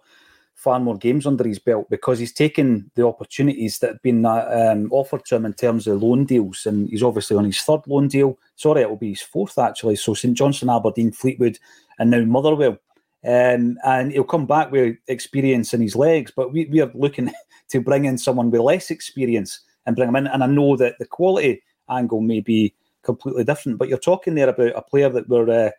[0.66, 4.88] far more games under his belt because he's taken the opportunities that have been um,
[4.90, 8.08] offered to him in terms of loan deals, and he's obviously on his third loan
[8.08, 8.36] deal.
[8.56, 9.94] Sorry, it will be his fourth actually.
[9.94, 11.60] So St Johnstone, Aberdeen, Fleetwood,
[12.00, 12.78] and now Motherwell.
[13.24, 17.32] Um, and he'll come back with experience in his legs, but we, we are looking
[17.68, 20.26] to bring in someone with less experience and bring him in.
[20.26, 22.74] And I know that the quality angle may be
[23.04, 25.70] completely different, but you're talking there about a player that we're uh,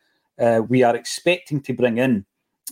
[0.42, 2.26] uh, we are expecting to bring in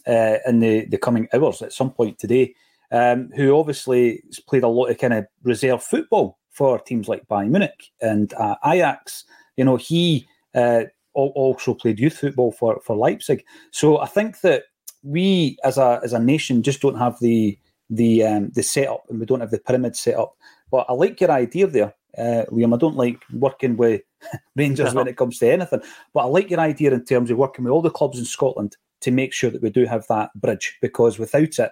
[0.08, 2.54] uh, in the, the coming hours at some point today,
[2.92, 7.28] um, who obviously has played a lot of kind of reserve football for teams like
[7.28, 9.26] Bayern Munich and uh, Ajax.
[9.58, 13.44] You know, he uh, also played youth football for, for Leipzig.
[13.72, 14.64] So I think that
[15.04, 17.58] we as a as a nation just don't have the
[17.90, 20.36] the um, the setup and we don't have the pyramid set up.
[20.72, 22.74] But I like your idea there, uh, Liam.
[22.74, 24.02] I don't like working with
[24.56, 25.82] Rangers when it comes to anything,
[26.14, 28.76] but I like your idea in terms of working with all the clubs in Scotland
[29.06, 31.72] to make sure that we do have that bridge because without it,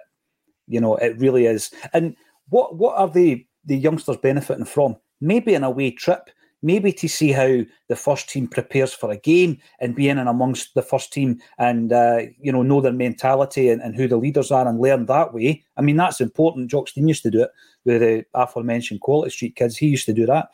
[0.66, 1.70] you know, it really is.
[1.92, 2.16] And
[2.48, 4.96] what what are the the youngsters benefiting from?
[5.20, 6.30] Maybe an away trip,
[6.62, 10.28] maybe to see how the first team prepares for a game and be in and
[10.28, 14.16] amongst the first team and uh, you know know their mentality and, and, who the
[14.16, 15.62] leaders are and learn that way.
[15.76, 16.70] I mean that's important.
[16.70, 17.50] Jock Stein used to do it
[17.84, 19.76] with the aforementioned Quality Street kids.
[19.76, 20.48] He used to do that.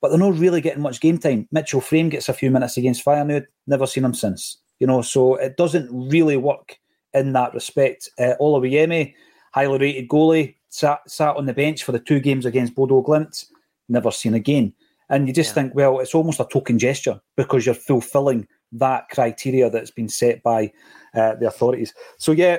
[0.00, 1.48] But they're not really getting much game time.
[1.50, 3.46] Mitchell Frame gets a few minutes against Feyenoord.
[3.66, 4.58] Never seen him since.
[4.78, 6.78] You know, so it doesn't really work
[7.14, 8.10] in that respect.
[8.18, 9.14] Uh, Oluwayemi,
[9.52, 13.46] highly rated goalie, sat sat on the bench for the two games against Bodo Glimt,
[13.88, 14.72] never seen again.
[15.08, 15.54] And you just yeah.
[15.54, 20.42] think, well, it's almost a token gesture because you're fulfilling that criteria that's been set
[20.42, 20.72] by
[21.14, 21.94] uh, the authorities.
[22.18, 22.58] So yeah,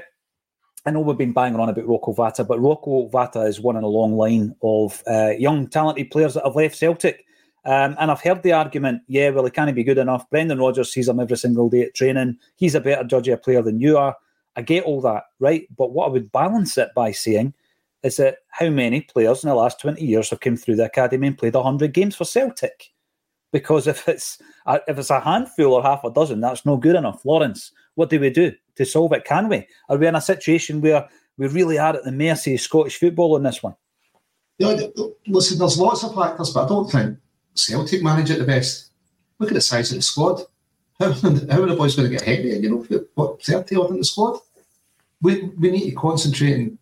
[0.86, 3.84] I know we've been banging on about Rocco Vata, but Rocco Vata is one in
[3.84, 7.26] a long line of uh, young, talented players that have left Celtic
[7.68, 10.30] um, and I've heard the argument, yeah, well, he can't be good enough.
[10.30, 12.38] Brendan Rodgers sees him every single day at training.
[12.56, 14.16] He's a better judge of player than you are.
[14.56, 15.68] I get all that, right?
[15.78, 17.54] But what I would balance it by saying
[18.04, 21.28] is that how many players in the last 20 years have come through the academy
[21.28, 22.94] and played 100 games for Celtic?
[23.52, 26.96] Because if it's a, if it's a handful or half a dozen, that's no good
[26.96, 27.26] enough.
[27.26, 29.26] Lawrence, what do we do to solve it?
[29.26, 29.68] Can we?
[29.90, 33.36] Are we in a situation where we really are at the mercy of Scottish football
[33.36, 33.76] on this one?
[34.58, 34.88] Yeah,
[35.28, 37.18] listen, there's lots of factors, but I don't think
[37.58, 38.91] Celtic manage it the best.
[39.39, 40.41] Look at the size of the squad.
[41.00, 42.58] How, how are the boys going to get ahead there?
[42.58, 44.39] You know, what, 30 odd in the squad?
[45.22, 46.78] We, we need to concentrate and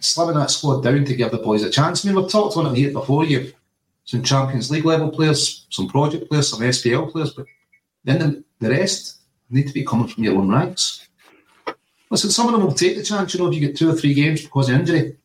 [0.00, 2.04] slimming that squad down to give the boys a chance.
[2.04, 3.24] I mean, we've talked on it here before.
[3.24, 3.54] You've
[4.06, 7.46] some Champions League level players, some project players, some SPL players, but
[8.04, 9.18] then the, the rest
[9.50, 11.08] need to be coming from your own ranks.
[12.08, 13.94] Listen, some of them will take the chance, you know, if you get two or
[13.94, 15.16] three games because of injury.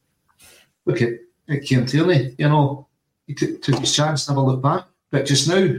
[0.86, 1.10] Look at,
[1.48, 2.88] at Kieran Tierney, you know,
[3.32, 4.86] he took, took his chance, never looked back.
[5.10, 5.76] But just now,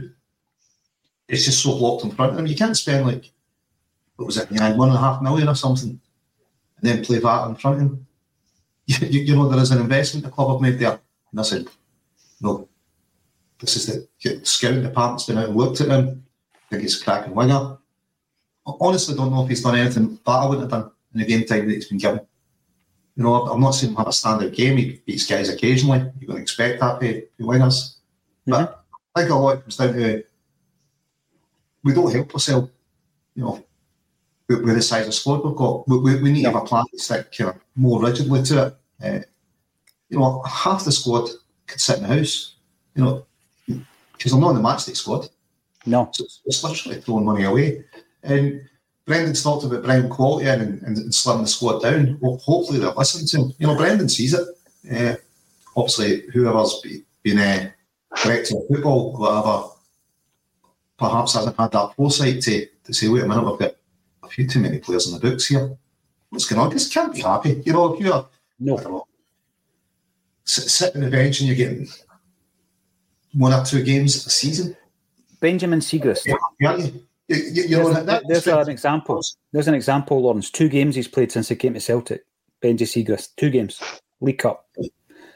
[1.27, 2.47] it's just so blocked in front of him.
[2.47, 3.31] You can't spend like,
[4.15, 5.99] what was it, yeah, one and a half million or something, and
[6.81, 8.07] then play that in front of him.
[8.85, 10.99] You, you, you know, there is an investment the club have made there.
[11.31, 11.67] And I said,
[12.41, 12.67] no,
[13.57, 16.25] this is the scouting department's been out and looked at him.
[16.53, 17.77] I think he's a cracking winger.
[18.65, 21.45] honestly don't know if he's done anything that I wouldn't have done in the game
[21.45, 22.27] time that he's been given.
[23.15, 24.77] You know, I'm not saying him have a standard game.
[24.77, 25.99] He beats guys occasionally.
[26.19, 27.97] You're going to expect that to, winners.
[28.45, 28.83] But
[29.15, 30.23] I think a lot comes down to
[31.83, 32.69] we don't help ourselves.
[33.35, 33.65] You know,
[34.47, 36.85] with, with the size of squad we've got, we, we need to have a plan
[36.91, 38.77] to stick kind of more rigidly to it.
[39.03, 39.19] Uh,
[40.09, 41.29] you know, half the squad
[41.67, 42.55] could sit in the house.
[42.95, 43.25] You know,
[44.13, 45.29] because I'm not in the matchday squad.
[45.85, 47.83] No, so it's, it's literally throwing money away.
[48.23, 48.61] And
[49.05, 52.17] Brendan's talked about bringing quality in and, and, and slimming the squad down.
[52.21, 53.53] Well, hopefully they'll listen to him.
[53.59, 54.47] You know, Brendan sees it.
[54.91, 55.15] Uh,
[55.75, 56.81] obviously, whoever's
[57.21, 57.69] been uh,
[58.23, 59.69] director of football, whatever,
[60.97, 63.75] perhaps hasn't had that foresight to, to say, wait a minute, we've got
[64.23, 65.75] a few too many players in the books here.
[66.29, 66.71] What's going on?
[66.71, 67.61] Just can't be happy.
[67.65, 68.27] You know, if you're
[68.59, 68.75] no.
[68.77, 69.07] Know,
[70.45, 71.87] sit, sit on the bench and you're getting
[73.33, 74.75] one or two games a season.
[75.41, 75.81] Benjamin.
[76.59, 76.87] Yeah, yeah.
[77.27, 79.21] You, you, you there's, know, that, there's an example.
[79.51, 80.49] There's an example, Lawrence.
[80.49, 82.25] Two games he's played since he came to Celtic.
[82.61, 83.35] Benji Siegrist.
[83.37, 83.81] Two games.
[84.21, 84.67] League Cup.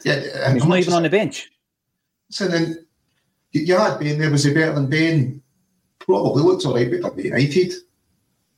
[0.03, 1.49] Yeah, and he's not even on the bench.
[2.29, 2.85] So then
[3.51, 4.29] you had Bain there.
[4.29, 5.41] Was he better than Bain?
[5.99, 7.73] Probably looks all right, but at United.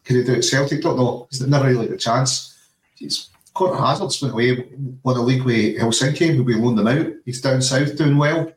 [0.04, 0.82] Could he do it Celtic?
[0.82, 1.28] Don't know.
[1.30, 2.58] He's never really had a chance.
[2.96, 4.70] He's Conor Hazard's went away,
[5.04, 6.44] won a league with Helsinki.
[6.44, 7.13] We loaned them out.
[7.26, 8.52] He's down south doing well.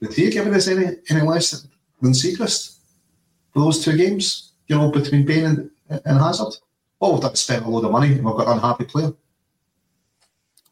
[0.00, 1.66] Did he give us any, any less
[2.00, 2.46] than for
[3.54, 4.52] those two games?
[4.68, 6.54] You know, between Bain and, and Hazard?
[7.00, 9.12] Oh, we've spent a load of money and we've got an unhappy player.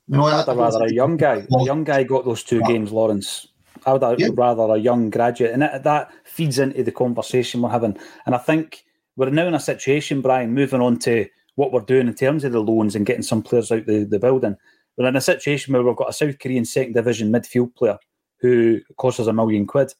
[0.09, 1.47] You know, I'd rather a young guy.
[1.53, 2.66] A young guy got those two yeah.
[2.66, 3.49] games, Lawrence.
[3.87, 4.29] I would yeah.
[4.35, 7.97] rather a young graduate, and that, that feeds into the conversation we're having.
[8.27, 8.85] And I think
[9.16, 12.53] we're now in a situation, Brian, moving on to what we're doing in terms of
[12.53, 14.57] the loans and getting some players out the, the building.
[14.97, 17.99] We're in a situation where we've got a South Korean second division midfield player
[18.40, 19.95] who costs us a million quid,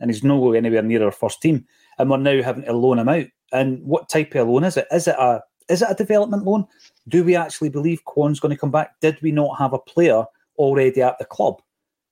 [0.00, 1.64] and he's no anywhere near our first team.
[1.98, 3.26] And we're now having to loan him out.
[3.52, 4.86] And what type of loan is it?
[4.90, 6.66] Is it a is it a development loan?
[7.08, 9.00] Do we actually believe Kwon's going to come back?
[9.00, 10.24] Did we not have a player
[10.58, 11.60] already at the club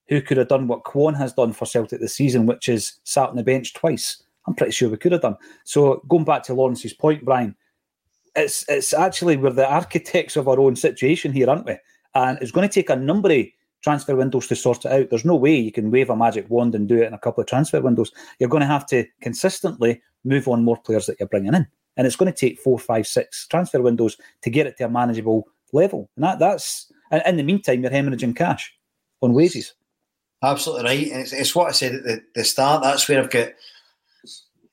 [0.08, 3.28] who could have done what Kwon has done for Celtic this season, which is sat
[3.28, 4.22] on the bench twice?
[4.46, 5.36] I'm pretty sure we could have done.
[5.64, 7.54] So going back to Lawrence's point, Brian,
[8.34, 11.76] it's it's actually we're the architects of our own situation here, aren't we?
[12.14, 13.46] And it's going to take a number of
[13.82, 15.10] transfer windows to sort it out.
[15.10, 17.40] There's no way you can wave a magic wand and do it in a couple
[17.40, 18.12] of transfer windows.
[18.38, 21.66] You're going to have to consistently move on more players that you're bringing in,
[21.96, 24.88] and it's going to take four, five, six transfer windows to get it to a
[24.88, 26.10] manageable level.
[26.16, 28.72] And that, that's and in the meantime, you're hemorrhaging cash
[29.20, 29.74] on wages.
[30.42, 31.06] Absolutely right.
[31.06, 32.82] It's, it's what I said at the, the start.
[32.82, 33.50] That's where I've got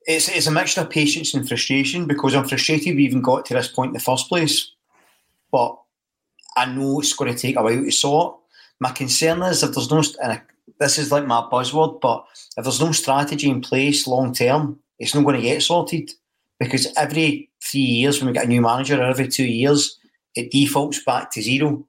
[0.10, 3.54] it's, it's a mixture of patience and frustration because I'm frustrated we even got to
[3.54, 4.72] this point in the first place.
[5.52, 5.78] But
[6.58, 8.39] I know it's going to take a while to sort.
[8.80, 10.42] My concern is if there's no, and
[10.80, 12.26] this is like my buzzword, but
[12.58, 16.12] if there's no strategy in place long term, it's not going to get sorted
[16.60, 19.98] because every three years when we get a new manager, or every two years,
[20.36, 21.86] it defaults back to zero.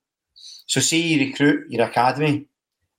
[0.67, 2.47] So, say you recruit your academy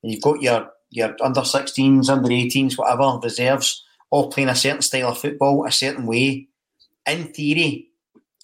[0.04, 4.82] and you've got your your under 16s, under 18s, whatever reserves all playing a certain
[4.82, 6.48] style of football, a certain way.
[7.08, 7.88] In theory,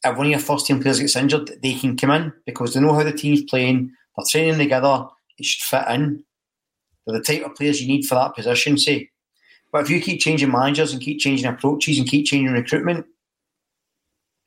[0.03, 2.79] if one of your first team players gets injured, they can come in because they
[2.79, 5.07] know how the team's playing, they're training together,
[5.37, 6.23] it should fit in.
[7.05, 9.09] They're the type of players you need for that position, say.
[9.71, 13.05] But if you keep changing managers and keep changing approaches and keep changing recruitment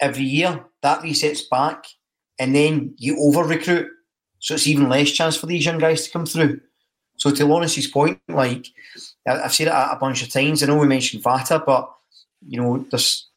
[0.00, 1.84] every year, that resets back
[2.38, 3.88] and then you over recruit.
[4.38, 6.60] So it's even less chance for these young guys to come through.
[7.18, 8.66] So to Lawrence's point, like
[9.26, 10.62] I've said it a bunch of times.
[10.62, 11.92] I know we mentioned Vata, but
[12.46, 13.28] you know, there's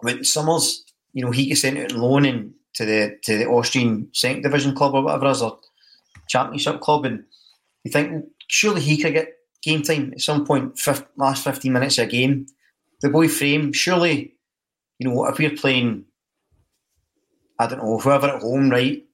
[0.00, 3.46] when Summers, you know, he gets sent out on loan in, to the to the
[3.46, 5.50] Austrian second division club or whatever as a
[6.28, 7.24] championship club, and
[7.84, 10.80] you think surely he could get game time at some point,
[11.16, 12.46] last fifteen minutes of a game.
[13.00, 14.34] The boy frame, surely,
[14.98, 16.04] you know, if we're playing,
[17.58, 19.04] I don't know, whoever at home, right?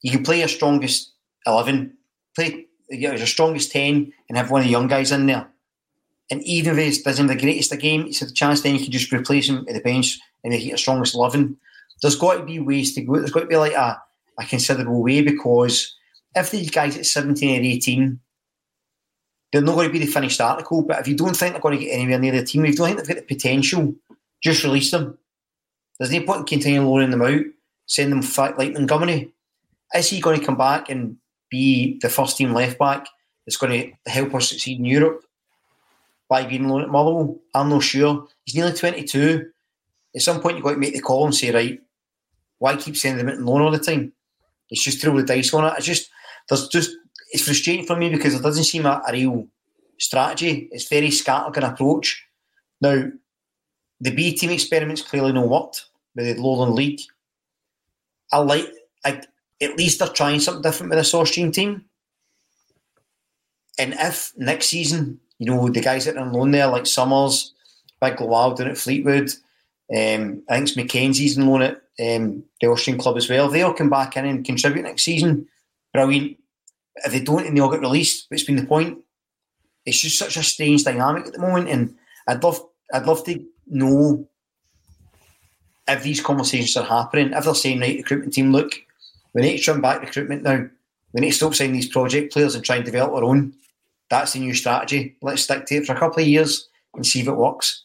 [0.00, 1.12] You can play your strongest
[1.46, 1.96] eleven,
[2.34, 5.48] play your strongest 10 and have one of the young guys in there.
[6.30, 8.92] And even if he doesn't the greatest of game, it's a chance then you can
[8.92, 11.56] just replace him at the bench and make it your strongest 11.
[12.00, 13.16] There's got to be ways to go.
[13.16, 14.00] There's got to be like a,
[14.38, 15.94] a considerable way because
[16.34, 18.20] if these guys at 17 or 18,
[19.52, 20.82] they're not going to be the finished article.
[20.82, 22.76] But if you don't think they're going to get anywhere near the team, if you
[22.76, 23.94] don't think they've got the potential,
[24.42, 25.18] just release them.
[25.98, 27.44] There's no point in continuing loaning them out,
[27.86, 29.32] send them like Montgomery.
[29.94, 31.18] Is he going to come back and
[31.50, 33.06] be the first team left back
[33.46, 35.22] that's going to help us succeed in Europe
[36.28, 37.38] by being loaned at Motherwell?
[37.54, 38.26] I'm not sure.
[38.44, 39.50] He's nearly 22.
[40.14, 41.78] At some point, you've got to make the call and say, right,
[42.58, 44.12] why keep sending him out on loan all the time?
[44.70, 45.74] It's just throw the dice on it.
[45.76, 46.08] It's just,
[46.48, 46.90] there's just,
[47.30, 49.46] it's frustrating for me because it doesn't seem a, a real
[49.98, 50.68] strategy.
[50.72, 52.26] It's very scattergun approach.
[52.80, 53.10] Now,
[54.00, 57.00] the B team experiments clearly no worked with the Lowland League.
[58.32, 58.68] I like,
[59.04, 59.22] I,
[59.60, 61.84] at least they're trying something different with this Austrian team.
[63.78, 67.54] And if next season, you know, the guys that are on loan there, like Summers,
[68.00, 69.30] Big Lawal down at Fleetwood,
[69.96, 73.72] um, I think it's Mackenzie's on loan at um, the Austrian club as well, they'll
[73.74, 75.46] come back in and contribute next season.
[75.92, 76.38] Brilliant.
[76.96, 78.98] If they don't and they all get released, it's been the point.
[79.84, 82.60] It's just such a strange dynamic at the moment, and I'd love,
[82.92, 84.28] I'd love to know
[85.88, 88.74] if these conversations are happening, if they're saying, right, recruitment team, look,
[89.34, 90.66] we need to turn back recruitment now.
[91.12, 93.54] We need to stop signing these project players and try and develop our own.
[94.08, 95.16] That's the new strategy.
[95.22, 97.84] Let's stick to it for a couple of years and see if it works.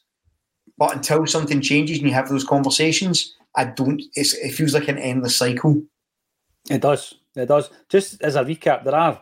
[0.78, 4.02] But until something changes and you have those conversations, I don't.
[4.16, 5.82] it feels like an endless cycle.
[6.70, 7.16] It does.
[7.38, 7.70] It does.
[7.90, 9.22] Just as a recap, there are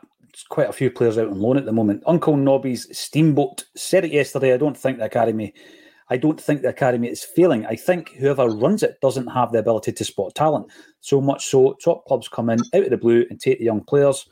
[0.50, 2.04] quite a few players out on loan at the moment.
[2.06, 4.54] Uncle Nobby's Steamboat said it yesterday.
[4.54, 5.54] I don't think the academy
[6.10, 7.66] I don't think the academy is failing.
[7.66, 10.68] I think whoever runs it doesn't have the ability to spot talent.
[11.02, 13.84] So much so, top clubs come in out of the blue and take the young
[13.84, 14.28] players.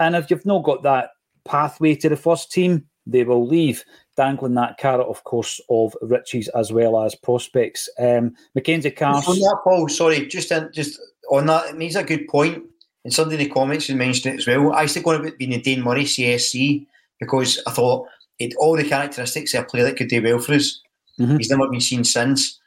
[0.00, 1.10] And if you've not got that
[1.44, 3.84] pathway to the first team, they will leave,
[4.16, 7.88] dangling that carrot, of course, of riches as well as prospects.
[7.98, 9.28] Um, Mackenzie Carse.
[9.28, 11.00] On that, Paul, sorry, just in, just
[11.30, 12.64] on that, it makes a good point.
[13.04, 14.72] And somebody in the comments has mentioned it as well.
[14.72, 16.86] I used to go about being a Dane Murray CSC
[17.18, 18.06] because I thought
[18.38, 20.80] it all the characteristics of a player that could do well for us.
[21.18, 21.36] Mm-hmm.
[21.36, 22.58] He's never been seen since.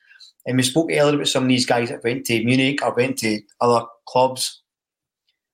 [0.45, 3.17] And we spoke earlier about some of these guys that went to Munich or went
[3.19, 4.61] to other clubs.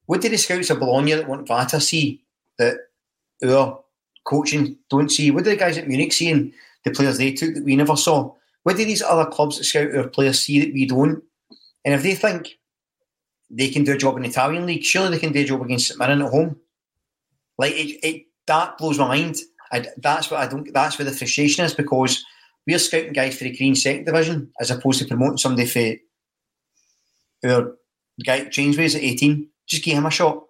[0.05, 2.23] What did the scouts of Bologna that want Vata see
[2.57, 2.77] that
[3.45, 3.79] our
[4.25, 5.31] coaching don't see?
[5.31, 6.51] What did the guys at Munich see and
[6.83, 8.33] the players they took that we never saw?
[8.63, 11.23] What do these other clubs that scout our players see that we don't?
[11.85, 12.58] And if they think
[13.49, 15.61] they can do a job in the Italian league, surely they can do a job
[15.61, 16.57] against St Mirren at home.
[17.57, 19.37] Like it, it that blows my mind.
[19.71, 20.71] I, that's what I don't.
[20.73, 22.25] That's where the frustration is because
[22.65, 27.75] we're scouting guys for the Green Second Division as opposed to promoting somebody for our
[28.25, 29.47] guy Changeways at 18.
[29.67, 30.45] Just give him a shot.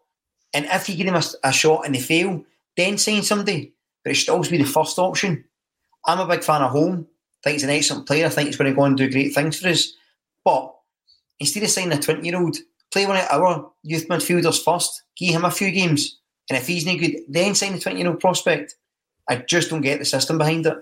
[0.54, 2.44] And if you give him a, a shot and they fail,
[2.76, 3.74] then sign somebody.
[4.04, 5.44] But it should always be the first option.
[6.06, 7.08] I'm a big fan of Holm.
[7.10, 8.26] I think he's an excellent player.
[8.26, 9.94] I think he's going to go and do great things for us.
[10.44, 10.74] But
[11.40, 12.58] instead of signing a 20 year old,
[12.92, 16.20] play one of our youth midfielders first, give him a few games.
[16.50, 18.76] And if he's no good, then sign the 20 year old prospect.
[19.28, 20.78] I just don't get the system behind it.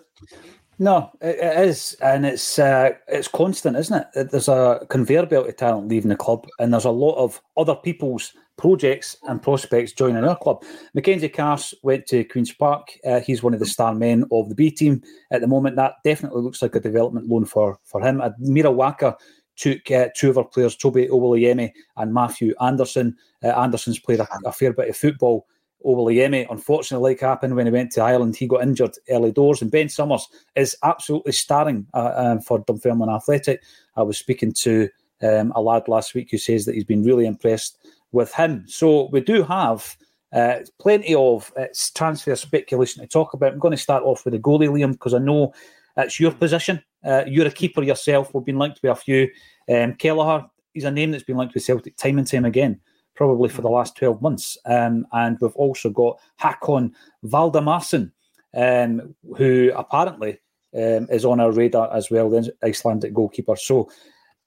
[0.80, 4.32] No, it, it is, and it's uh, it's constant, isn't it?
[4.32, 7.76] There's a conveyor belt of talent leaving the club, and there's a lot of other
[7.76, 10.64] people's projects and prospects joining our club.
[10.94, 12.90] Mackenzie Carse went to Queens Park.
[13.06, 15.02] Uh, he's one of the star men of the B team
[15.32, 15.76] at the moment.
[15.76, 18.22] That definitely looks like a development loan for for him.
[18.40, 19.18] Mira Waka
[19.58, 23.18] took uh, two of our players, Toby Oluwayemi and Matthew Anderson.
[23.44, 25.48] Uh, Anderson's played a, a fair bit of football
[25.86, 29.62] Oluwayemi, unfortunately, like happened when he went to Ireland, he got injured early doors.
[29.62, 33.62] And Ben Summers is absolutely starring uh, um, for Dunfermline Athletic.
[33.96, 34.90] I was speaking to
[35.22, 37.78] um, a lad last week who says that he's been really impressed
[38.12, 38.66] with him.
[38.68, 39.96] So we do have
[40.34, 43.54] uh, plenty of uh, transfer speculation to talk about.
[43.54, 45.54] I'm going to start off with the goalie, Liam, because I know
[45.96, 46.84] it's your position.
[47.04, 48.34] Uh, you're a keeper yourself.
[48.34, 49.30] We've been linked with a few.
[49.70, 52.80] Um, Kelleher, he's a name that's been linked with Celtic time and time again
[53.18, 54.58] probably for the last 12 months.
[54.66, 56.94] Um, and we've also got Hakon
[57.26, 58.12] Valdimarsson,
[58.56, 60.40] um, who apparently
[60.76, 63.56] um, is on our radar as well, the Icelandic goalkeeper.
[63.58, 63.90] So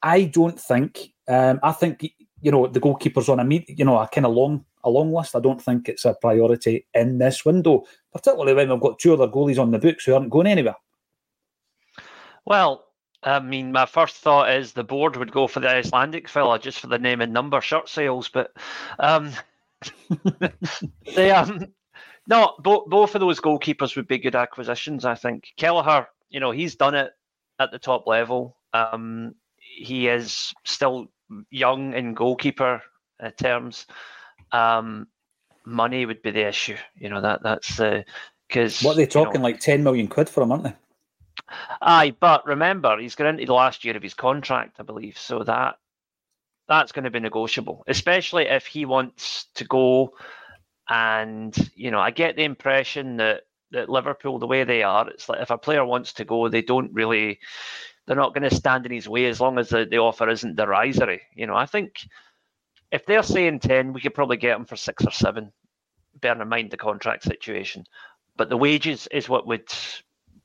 [0.02, 2.08] I don't think, um, I think,
[2.40, 5.12] you know, the goalkeeper's on a, meet, you know, a kind of long, a long
[5.12, 5.36] list.
[5.36, 7.82] I don't think it's a priority in this window,
[8.12, 10.76] particularly when we've got two other goalies on the books who aren't going anywhere.
[12.44, 12.84] Well,
[13.22, 16.80] I mean, my first thought is the board would go for the Icelandic fella just
[16.80, 18.52] for the name and number shirt sales, but
[18.98, 19.32] um,
[21.14, 21.66] they um,
[22.26, 25.04] no, both both of those goalkeepers would be good acquisitions.
[25.04, 27.12] I think Kelleher, you know, he's done it
[27.58, 28.56] at the top level.
[28.72, 31.08] Um, he is still
[31.50, 32.82] young in goalkeeper
[33.20, 33.86] uh, terms.
[34.52, 35.08] Um,
[35.64, 36.76] money would be the issue.
[36.96, 37.76] You know that that's
[38.48, 40.64] because uh, what are they talking you know, like ten million quid for him, aren't
[40.64, 40.74] they?
[41.80, 45.18] Aye, but remember, he's going into the last year of his contract, I believe.
[45.18, 45.76] So that
[46.68, 50.14] that's going to be negotiable, especially if he wants to go.
[50.88, 53.42] And you know, I get the impression that
[53.72, 56.62] that Liverpool, the way they are, it's like if a player wants to go, they
[56.62, 57.38] don't really,
[58.06, 60.56] they're not going to stand in his way as long as the, the offer isn't
[60.56, 61.22] derisory.
[61.36, 62.00] You know, I think
[62.90, 65.52] if they're saying ten, we could probably get him for six or seven,
[66.20, 67.84] bearing in mind the contract situation.
[68.36, 69.68] But the wages is what would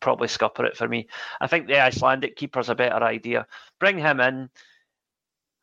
[0.06, 1.08] probably scupper it for me.
[1.42, 3.48] I think the Icelandic keeper's a better idea.
[3.80, 4.52] Bring him in,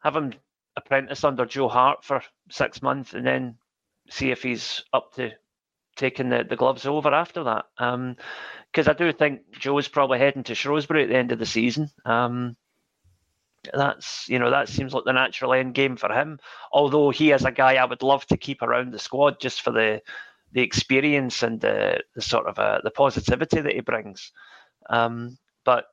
[0.01, 0.33] have him
[0.77, 2.21] apprentice under Joe Hart for
[2.51, 3.55] six months, and then
[4.11, 5.31] see if he's up to
[5.95, 7.67] taking the, the gloves over after that.
[7.77, 11.47] Because um, I do think Joe's probably heading to Shrewsbury at the end of the
[11.47, 11.89] season.
[12.05, 12.57] Um,
[13.73, 16.41] that's you know that seems like the natural end game for him.
[16.73, 19.71] Although he is a guy I would love to keep around the squad just for
[19.71, 20.03] the
[20.53, 24.33] the experience and the, the sort of uh, the positivity that he brings.
[24.91, 25.87] Um, but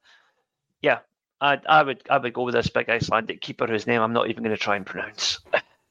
[0.82, 1.00] yeah,
[1.42, 4.30] I, I would I would go with this big Icelandic keeper whose name I'm not
[4.30, 5.40] even going to try and pronounce.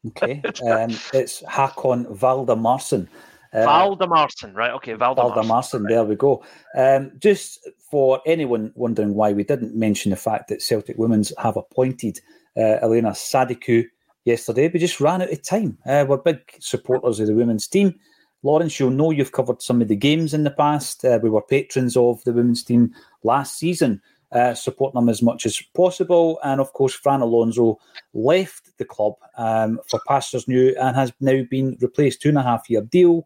[0.09, 3.09] okay, um, it's Hakon Valdimarsson.
[3.53, 4.73] Uh, Valdimarsson, right?
[4.73, 5.35] Okay, Valdimarsson.
[5.35, 5.89] Valdimarsson, right.
[5.89, 6.45] there we go.
[6.77, 11.57] Um, just for anyone wondering why we didn't mention the fact that Celtic Women's have
[11.57, 12.21] appointed
[12.59, 13.87] uh, Elena Sadiku
[14.25, 15.79] yesterday, we just ran out of time.
[15.87, 17.99] Uh, we're big supporters of the women's team.
[18.43, 21.05] Lawrence, you'll know you've covered some of the games in the past.
[21.05, 24.01] Uh, we were patrons of the women's team last season,
[24.33, 26.39] uh, supporting them as much as possible.
[26.45, 27.79] And of course, Fran Alonso
[28.15, 32.43] left the club um, for Pastors New and has now been replaced two and a
[32.43, 33.25] half year deal.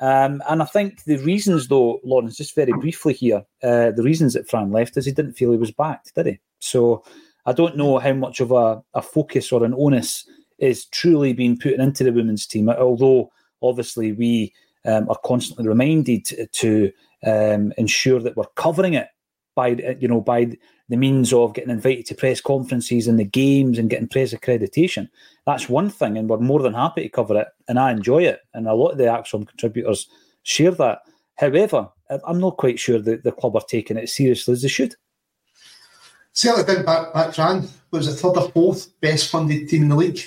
[0.00, 4.34] Um, and I think the reasons, though, Lawrence, just very briefly here, uh, the reasons
[4.34, 6.38] that Fran left is he didn't feel he was backed, did he?
[6.60, 7.04] So
[7.46, 10.28] I don't know how much of a, a focus or an onus
[10.58, 13.30] is truly being put into the women's team, although
[13.62, 14.52] obviously we
[14.84, 16.92] um, are constantly reminded to
[17.26, 19.08] um, ensure that we're covering it
[19.54, 20.56] by you know by
[20.88, 25.08] the means of getting invited to press conferences and the games and getting press accreditation.
[25.46, 28.40] That's one thing, and we're more than happy to cover it, and I enjoy it,
[28.54, 30.08] and a lot of the ACSOM contributors
[30.44, 31.00] share that.
[31.36, 31.88] However,
[32.26, 34.94] I'm not quite sure that the club are taking it as seriously as they should.
[36.32, 39.96] Certainly did back back Fran was the third or fourth best funded team in the
[39.96, 40.20] league.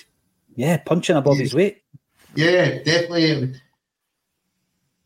[0.56, 1.44] Yeah, punching above yeah.
[1.44, 1.82] his weight.
[2.36, 3.56] Yeah, definitely.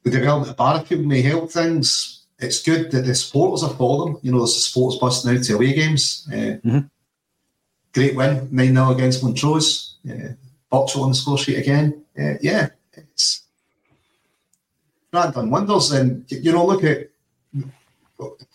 [0.03, 2.25] The development of Barrowfield may help things.
[2.37, 4.17] It's good that the supporters are following.
[4.21, 6.27] You know, there's a sports bus now to away games.
[6.31, 6.79] Uh, mm-hmm.
[7.93, 9.95] Great win, 9 0 against Montrose.
[10.07, 10.33] Uh,
[10.69, 12.03] Birchall on the score sheet again.
[12.19, 13.43] Uh, yeah, it's
[15.11, 15.91] Brad done wonders.
[15.91, 17.11] And, you know, look at it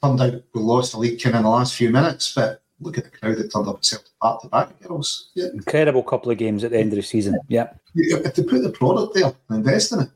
[0.03, 2.99] turned out we lost the league kind of in the last few minutes, but look
[2.99, 5.31] at the crowd that turned up at Celtic Park to back girls.
[5.35, 5.49] Yeah.
[5.53, 7.39] Incredible couple of games at the end of the season.
[7.49, 7.73] Yeah.
[7.95, 10.11] If they put the product there and invest in it,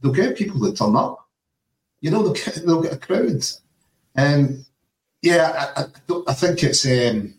[0.00, 1.28] they'll get people that turn up.
[2.00, 3.42] You know, they'll get, they'll get a crowd.
[4.16, 4.64] Um,
[5.22, 7.34] yeah, I, I, I think it's um,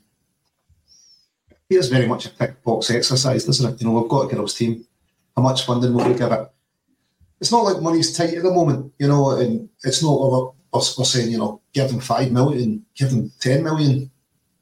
[1.69, 3.81] it is very much a tick box exercise, doesn't it?
[3.81, 4.85] You know, we've got a girls' team.
[5.35, 6.51] How much funding will we give it?
[7.39, 11.05] It's not like money's tight at the moment, you know, and it's not we're, we're
[11.05, 14.11] saying, you know, give them five million, give them ten million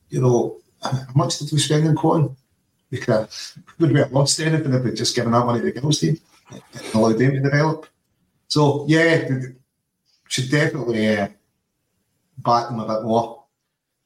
[0.10, 2.36] you know, how much did we spend in Cotton?
[2.92, 5.66] We could have, would we have lost anything if we'd just given that money to
[5.72, 6.18] the girls team
[6.52, 6.62] and
[6.94, 7.88] allowed them to develop?
[8.48, 9.28] So, yeah,
[10.28, 11.28] should definitely uh,
[12.40, 13.44] back them a bit more.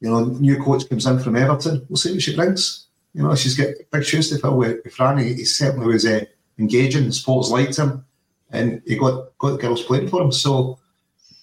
[0.01, 1.85] You know, new coach comes in from Everton.
[1.87, 2.87] We'll see what she brings.
[3.13, 5.35] You know, she's got big shoes to fill with, with Franny.
[5.35, 6.25] He certainly was uh,
[6.57, 7.05] engaging.
[7.05, 8.03] The sports liked him,
[8.51, 10.31] and he got got the girls playing for him.
[10.31, 10.79] So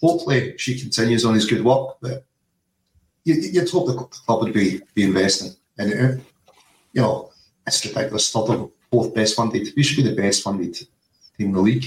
[0.00, 1.96] hopefully she continues on his good work.
[2.02, 2.26] But
[3.24, 5.52] you, you'd hope the club would be, be investing.
[5.78, 6.22] And, uh,
[6.92, 7.30] you know,
[7.66, 8.30] it's ridiculous.
[8.30, 9.68] Third of both best funded.
[9.76, 10.88] We should be the best funded team
[11.38, 11.86] in the league.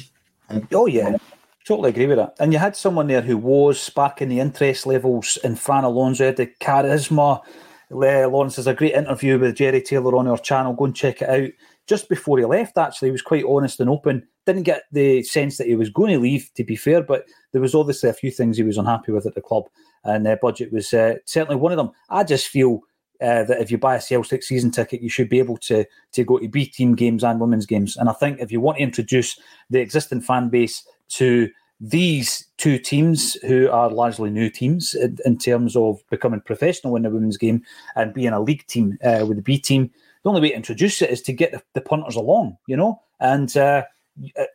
[0.49, 1.17] And, oh, yeah.
[1.65, 2.36] Totally agree with that.
[2.39, 6.47] And you had someone there who was sparking the interest levels in Fran Alonso, the
[6.61, 7.41] charisma.
[7.89, 10.73] Lawrence has a great interview with Jerry Taylor on our channel.
[10.73, 11.49] Go and check it out.
[11.88, 14.27] Just before he left, actually, he was quite honest and open.
[14.45, 17.61] Didn't get the sense that he was going to leave, to be fair, but there
[17.61, 19.65] was obviously a few things he was unhappy with at the club
[20.04, 21.91] and their budget was uh, certainly one of them.
[22.10, 22.82] I just feel
[23.22, 26.24] uh, that if you buy a Celtic season ticket, you should be able to to
[26.24, 27.95] go to B team games and women's games.
[27.97, 29.39] And I think if you want to introduce
[29.70, 31.49] the existing fan base to
[31.80, 37.04] these two teams, who are largely new teams in, in terms of becoming professional in
[37.04, 37.62] the women's game
[37.95, 39.91] and being a league team uh, with the B team,
[40.24, 43.01] the only way to introduce it is to get the, the punters along, you know,
[43.20, 43.84] and uh,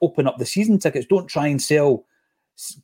[0.00, 1.06] open up the season tickets.
[1.06, 2.04] Don't try and sell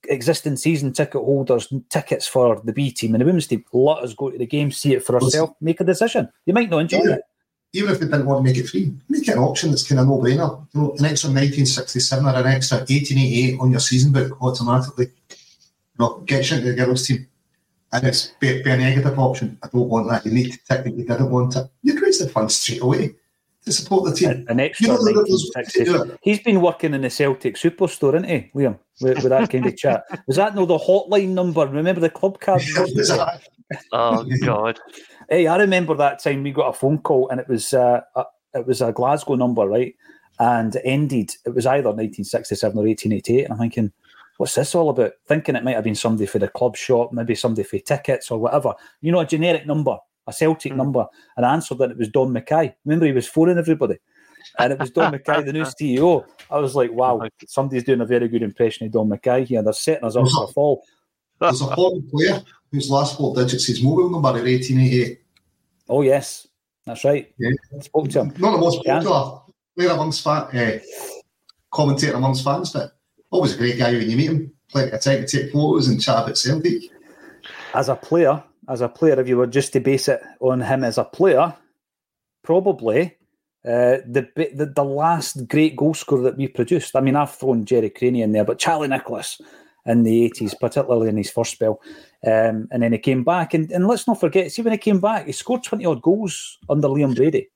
[0.08, 3.64] existing season ticket holders tickets for the B team and the women's team.
[3.72, 6.28] Let us go to the game, see it for ourselves, make a decision.
[6.46, 7.14] You might not enjoy yeah.
[7.14, 7.22] it.
[7.72, 10.00] Even if they didn't want to make it free, make it an option that's kind
[10.00, 10.64] of no brainer.
[10.74, 15.06] You know, an extra 1967 or an extra 1888 on your season book automatically.
[15.06, 17.26] You know, gets you into the girls' team.
[17.92, 19.58] And it's be, be a negative option.
[19.62, 20.24] I don't want that.
[20.24, 21.66] You need to tick that you didn't want it.
[21.82, 23.14] You'd raise the funds straight away
[23.64, 24.44] to support the team.
[24.48, 24.98] An extra you know,
[26.22, 28.78] He's been working in the Celtic Superstore, isn't he, Liam?
[29.00, 30.04] With, with that kind of chat.
[30.26, 31.66] Was that no the hotline number?
[31.66, 32.62] Remember the club card?
[33.92, 34.78] oh God!
[35.28, 38.24] Hey, I remember that time we got a phone call and it was uh, a,
[38.52, 39.94] it was a Glasgow number, right?
[40.38, 41.34] And it ended.
[41.46, 43.44] It was either 1967 or 1888.
[43.44, 43.92] And I'm thinking,
[44.36, 45.12] what's this all about?
[45.26, 48.38] Thinking it might have been somebody for the club shop, maybe somebody for tickets or
[48.38, 48.74] whatever.
[49.00, 49.96] You know, a generic number
[50.26, 50.76] a Celtic mm.
[50.76, 51.06] number,
[51.36, 52.74] and I answered that it was Dom McKay.
[52.84, 53.96] Remember, he was phoning everybody.
[54.58, 56.24] and it was Dom McKay, the new CEO.
[56.50, 59.62] I was like, wow, somebody's doing a very good impression of Dom McKay here.
[59.62, 60.84] They're setting us up for a fall.
[61.40, 65.20] There's a foreign player whose last four digits is mobile number at 1888.
[65.88, 66.46] Oh, yes,
[66.86, 67.32] that's right.
[67.38, 67.50] Yeah.
[67.76, 68.34] I spoke to him.
[68.38, 69.40] Not the most popular
[69.76, 70.78] player amongst fan, uh,
[71.72, 72.92] commentator amongst fans, but
[73.30, 74.52] always a great guy when you meet him.
[74.70, 76.82] Plenty of time to take photos and chat about Celtic.
[77.74, 80.84] As a player, as a player, if you were just to base it on him
[80.84, 81.54] as a player,
[82.42, 83.16] probably
[83.64, 86.96] uh, the, the the last great goal scorer that we produced.
[86.96, 89.40] I mean, I've thrown Jerry Craney in there, but Charlie Nicholas
[89.86, 91.80] in the eighties, particularly in his first spell,
[92.26, 93.54] um, and then he came back.
[93.54, 96.58] And, and let's not forget, see when he came back, he scored twenty odd goals
[96.68, 97.48] under Liam Brady.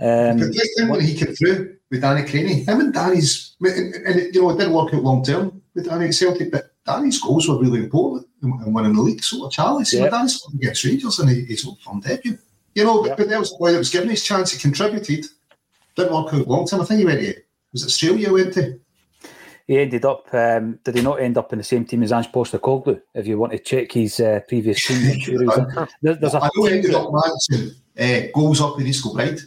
[0.00, 4.34] Um, time when he came through with Danny Crainie, him and Danny's, and, and it,
[4.34, 7.48] you know, it didn't work out long term with Danny at Celtic, but Danny's goals
[7.48, 9.22] were really important in, in winning the league.
[9.22, 12.38] So Charlie, when Danny's against Rangers and he, he's on debut.
[12.74, 15.26] You know, but, but there was a boy that was given his chance, he contributed.
[15.96, 16.80] Didn't work out long term.
[16.80, 17.34] I think he went to,
[17.72, 18.80] was it Australia he went to?
[19.70, 20.26] he ended up.
[20.34, 23.00] Um, did he not end up in the same team as Ange Postecoglou?
[23.14, 25.48] If you want to check his uh, previous team, sure in.
[26.02, 29.38] There- there's a I know he ended up managing uh, goals up with East Bride.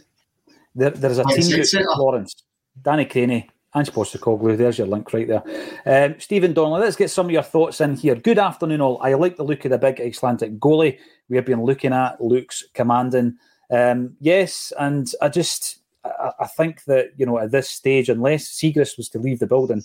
[0.74, 1.98] There, there's a team so group, up.
[1.98, 2.34] Lawrence,
[2.80, 4.56] Danny Crainie, Ange Postecoglou.
[4.56, 5.42] There's your link right there.
[5.84, 8.14] Um, Stephen Donnelly, let's get some of your thoughts in here.
[8.14, 9.00] Good afternoon, all.
[9.02, 10.98] I like the look of the big Icelandic goalie
[11.28, 12.20] we have been looking at.
[12.20, 13.36] Luke's commanding.
[13.70, 18.48] Um, yes, and I just I, I think that you know at this stage, unless
[18.48, 19.82] Siegrist was to leave the building,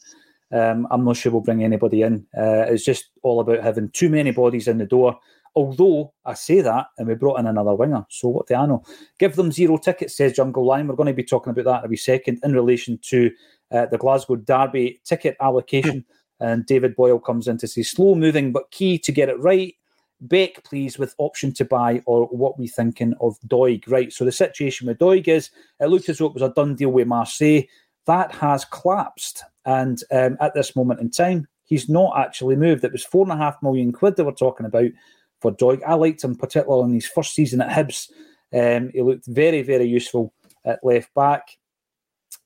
[0.52, 2.28] um, I'm not sure we'll bring anybody in.
[2.38, 5.18] Uh, it's just all about having too many bodies in the door.
[5.60, 8.82] Although I say that, and we brought in another winger, so what do I know?
[9.20, 10.88] Give them zero tickets, says Jungle Line.
[10.88, 13.30] We're going to be talking about that in a wee second in relation to
[13.70, 16.06] uh, the Glasgow Derby ticket allocation.
[16.40, 19.76] And David Boyle comes in to say slow moving but key to get it right.
[20.22, 23.84] Beck, please, with option to buy or what we thinking of Doig.
[23.86, 24.14] Right.
[24.14, 25.50] So the situation with Doig is
[25.82, 27.64] it looked as though it was a done deal with Marseille.
[28.06, 29.44] That has collapsed.
[29.66, 32.86] And um, at this moment in time, he's not actually moved.
[32.86, 34.92] It was four and a half million quid they were talking about
[35.40, 35.82] for Doig.
[35.86, 38.10] I liked him particularly in his first season at Hibs.
[38.54, 40.34] Um, he looked very, very useful
[40.66, 41.58] at left back,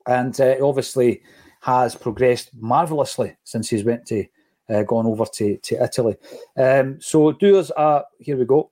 [0.08, 1.22] and uh, obviously
[1.62, 4.26] has progressed marvelously since he's went to
[4.70, 6.16] uh, gone over to to Italy.
[6.58, 7.72] Um, so do us
[8.20, 8.72] here we go.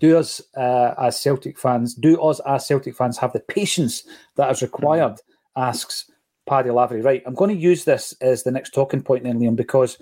[0.00, 4.04] Do us uh, as Celtic fans, do us as Celtic fans have the patience
[4.36, 5.20] that is required?
[5.56, 6.10] Asks
[6.46, 7.02] Paddy Lavery.
[7.02, 9.98] Right, I'm going to use this as the next talking point then, Liam, because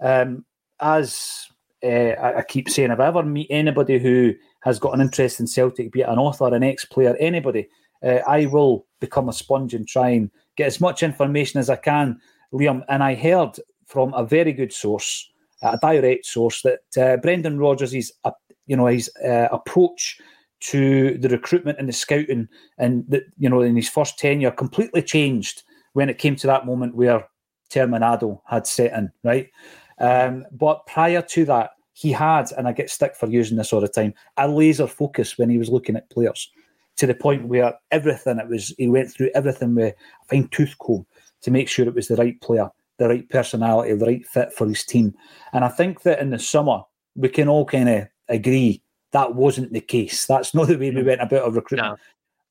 [0.00, 0.44] um,
[0.80, 1.48] as
[1.84, 5.40] uh, I, I keep saying, if I ever meet anybody who has got an interest
[5.40, 7.68] in Celtic, be it an author, an ex-player, anybody,
[8.02, 11.76] uh, I will become a sponge and try and get as much information as I
[11.76, 12.18] can,
[12.52, 12.82] Liam.
[12.88, 15.30] And I heard from a very good source,
[15.62, 18.30] a direct source, that uh, Brendan Rodgers' uh,
[18.66, 20.18] you know his approach
[20.60, 25.02] to the recruitment and the scouting, and the, you know in his first tenure, completely
[25.02, 25.62] changed
[25.92, 27.28] when it came to that moment where
[27.70, 29.50] Terminado had set in, right?
[29.98, 33.80] Um, but prior to that, he had, and I get stick for using this all
[33.80, 36.50] the time, a laser focus when he was looking at players
[36.96, 40.76] to the point where everything it was, he went through everything with a fine tooth
[40.78, 41.06] comb
[41.40, 42.68] to make sure it was the right player,
[42.98, 45.14] the right personality, the right fit for his team.
[45.52, 46.82] And I think that in the summer,
[47.14, 48.82] we can all kind of agree
[49.12, 50.26] that wasn't the case.
[50.26, 51.92] That's not the way we went about our recruitment.
[51.92, 51.96] No.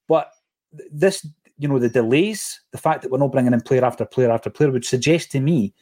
[0.07, 0.31] But
[0.89, 1.27] this,
[1.57, 4.49] you know, the delays, the fact that we're not bringing in player after player after
[4.49, 5.73] player would suggest to me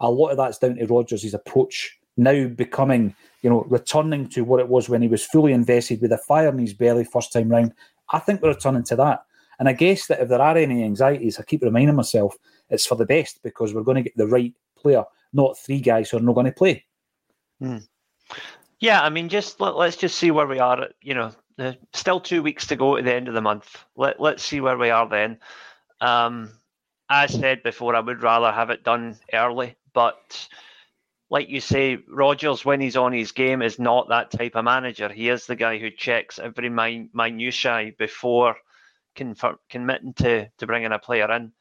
[0.00, 4.60] a lot of that's down to Rodgers' approach now becoming, you know, returning to what
[4.60, 7.48] it was when he was fully invested with a fire in his belly first time
[7.48, 7.72] round.
[8.10, 9.24] I think we're returning to that.
[9.58, 12.36] And I guess that if there are any anxieties, I keep reminding myself
[12.68, 16.10] it's for the best because we're going to get the right player, not three guys
[16.10, 16.84] who are not going to play.
[18.80, 20.88] Yeah, I mean, just let, let's just see where we are.
[21.00, 21.32] You know,
[21.92, 23.84] still two weeks to go to the end of the month.
[23.96, 25.38] Let Let's see where we are then.
[26.00, 26.50] Um,
[27.08, 30.48] as said before, I would rather have it done early, but
[31.32, 35.08] like you say, Rodgers, when he's on his game, is not that type of manager.
[35.08, 38.56] He is the guy who checks every min- minutiae before
[39.14, 41.52] confirm, committing to to bringing a player in.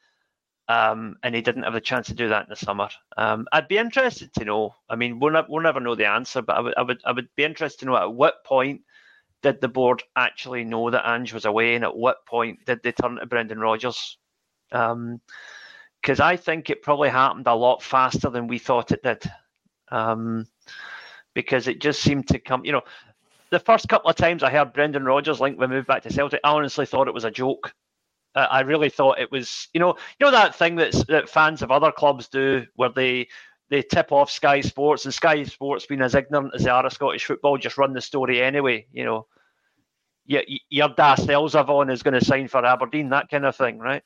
[0.67, 2.89] Um, and he didn't have the chance to do that in the summer.
[3.15, 4.75] Um, I'd be interested to know.
[4.89, 7.11] I mean, we'll, ne- we'll never know the answer, but I would, I would, I
[7.13, 8.81] would be interested to know at what point
[9.41, 12.91] did the board actually know that Ange was away, and at what point did they
[12.91, 14.17] turn to Brendan Rodgers?
[14.69, 19.23] Because I think it probably happened a lot faster than we thought it did.
[19.91, 20.47] Um,
[21.33, 22.81] because it just seemed to come, you know,
[23.51, 26.39] the first couple of times I heard Brendan Rodgers link we moved back to Celtic,
[26.43, 27.73] I honestly thought it was a joke.
[28.33, 31.61] Uh, I really thought it was, you know, you know that thing that's, that fans
[31.61, 33.27] of other clubs do, where they
[33.69, 36.91] they tip off Sky Sports, and Sky Sports, being as ignorant as they are of
[36.91, 38.85] Scottish football, just run the story anyway.
[38.91, 39.27] You know,
[40.25, 44.03] your, your Das Elzavon is going to sign for Aberdeen, that kind of thing, right?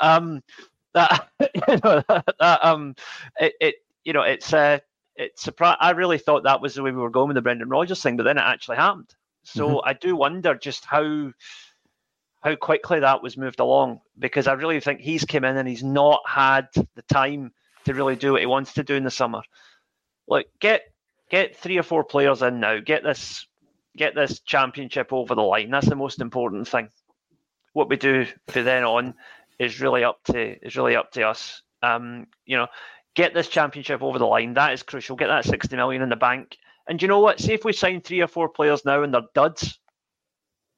[0.00, 0.42] Um,
[0.94, 2.94] that you know, that, um,
[3.38, 3.74] it, it
[4.04, 4.78] you know, it's uh,
[5.16, 5.78] it's surprised.
[5.80, 8.16] I really thought that was the way we were going with the Brendan Rodgers thing,
[8.16, 9.14] but then it actually happened.
[9.42, 9.88] So mm-hmm.
[9.88, 11.32] I do wonder just how
[12.40, 15.82] how quickly that was moved along because I really think he's come in and he's
[15.82, 17.52] not had the time
[17.84, 19.42] to really do what he wants to do in the summer.
[20.26, 20.82] Like get
[21.30, 22.78] get three or four players in now.
[22.80, 23.46] Get this
[23.96, 25.70] get this championship over the line.
[25.70, 26.88] That's the most important thing.
[27.72, 29.14] What we do from then on
[29.58, 31.62] is really up to is really up to us.
[31.82, 32.68] Um, you know,
[33.14, 34.54] get this championship over the line.
[34.54, 35.16] That is crucial.
[35.16, 36.56] Get that sixty million in the bank.
[36.88, 37.40] And you know what?
[37.40, 39.78] See if we sign three or four players now and they're duds,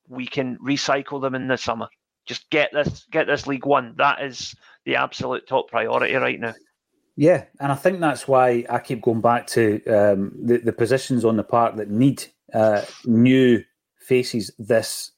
[0.09, 1.89] we can recycle them in the summer.
[2.27, 3.95] Just get this get this League One.
[3.99, 4.55] That is
[4.85, 6.55] the absolute top priority right now.
[7.17, 11.25] Yeah, and I think that's why I keep going back to um, the, the positions
[11.25, 12.25] on the park that need
[12.55, 13.63] uh, new
[13.99, 15.13] faces this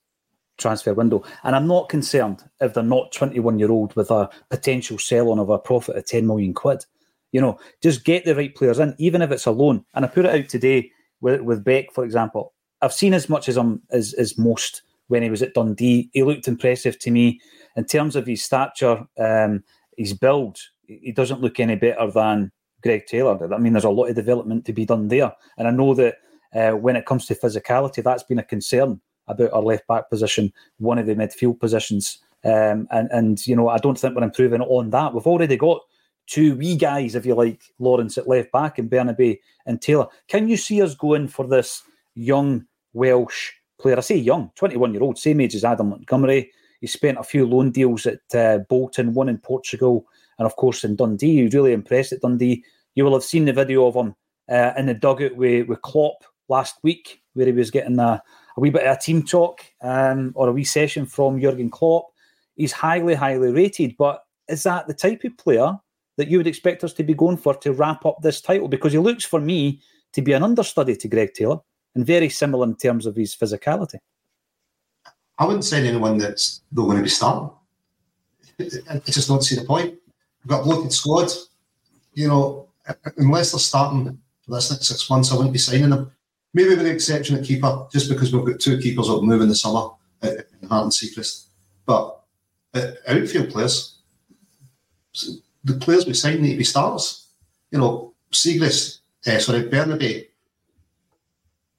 [0.57, 1.23] transfer window.
[1.43, 5.39] And I'm not concerned if they're not 21 year old with a potential sell on
[5.39, 6.85] of a profit of 10 million quid.
[7.35, 9.85] You know, just get the right players in, even if it's a loan.
[9.95, 12.55] And I put it out today with, with Beck, for example.
[12.81, 16.11] I've seen as much as I'm as, as most when he was at Dundee.
[16.13, 17.41] He looked impressive to me
[17.77, 19.65] in terms of his stature, um,
[19.97, 23.53] his build he doesn't look any better than Greg Taylor.
[23.53, 26.17] I mean, there's a lot of development to be done there, and I know that
[26.55, 30.53] uh, when it comes to physicality, that's been a concern about our left back position,
[30.79, 34.61] one of the midfield positions, um, and and you know I don't think we're improving
[34.61, 35.15] on that.
[35.15, 35.81] We've already got
[36.27, 40.07] two wee guys, if you like, Lawrence at left back and Bernabei and Taylor.
[40.29, 41.83] Can you see us going for this
[42.15, 43.97] young Welsh player?
[43.97, 46.51] I say young, 21 year old, same age as Adam Montgomery.
[46.81, 50.07] He spent a few loan deals at uh, Bolton, one in Portugal,
[50.39, 51.37] and of course in Dundee.
[51.37, 52.65] He was really impressed at Dundee.
[52.95, 54.15] You will have seen the video of him
[54.51, 58.23] uh, in the dugout with, with Klopp last week, where he was getting a,
[58.57, 62.07] a wee bit of a team talk um, or a wee session from Jurgen Klopp.
[62.57, 65.79] He's highly, highly rated, but is that the type of player
[66.17, 68.69] that you would expect us to be going for to wrap up this title?
[68.69, 69.81] Because he looks for me
[70.13, 71.59] to be an understudy to Greg Taylor
[71.95, 73.99] and very similar in terms of his physicality.
[75.39, 77.51] I wouldn't say anyone that's not going to be starting.
[78.89, 79.95] I just don't see the point.
[80.43, 81.33] We've got a bloated squad.
[82.13, 82.69] You know,
[83.17, 86.13] unless they're starting for this next six months, I wouldn't be signing them.
[86.53, 89.41] Maybe with the exception of keeper, just because we've got two keepers that will move
[89.41, 89.91] in the summer
[90.23, 91.47] in Hart and Siegrist.
[91.85, 92.21] But
[92.75, 93.99] uh, outfield players,
[95.65, 97.29] the players we sign need to be stars.
[97.71, 100.29] You know, Siegrist, uh, sorry, Bernabei,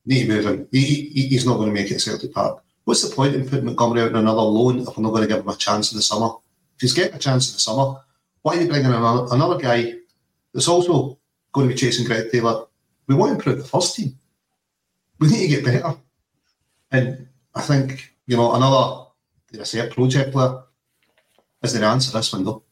[0.05, 0.67] need to move him.
[0.71, 2.63] He, he, he's not going to make it Celtic Park.
[2.83, 5.27] What's the point in putting Montgomery out on another loan if we're not going to
[5.27, 6.29] give him a chance in the summer?
[6.75, 7.99] If he's getting a chance in the summer,
[8.41, 9.93] why are you bringing another, another guy
[10.53, 11.17] that's also
[11.51, 12.65] going to be chasing Greg Taylor?
[13.07, 14.17] We want to improve the first team.
[15.19, 15.95] We need to get better.
[16.91, 19.05] And I think, you know, another,
[19.51, 20.61] did I say a project player
[21.63, 22.63] is the answer to this window.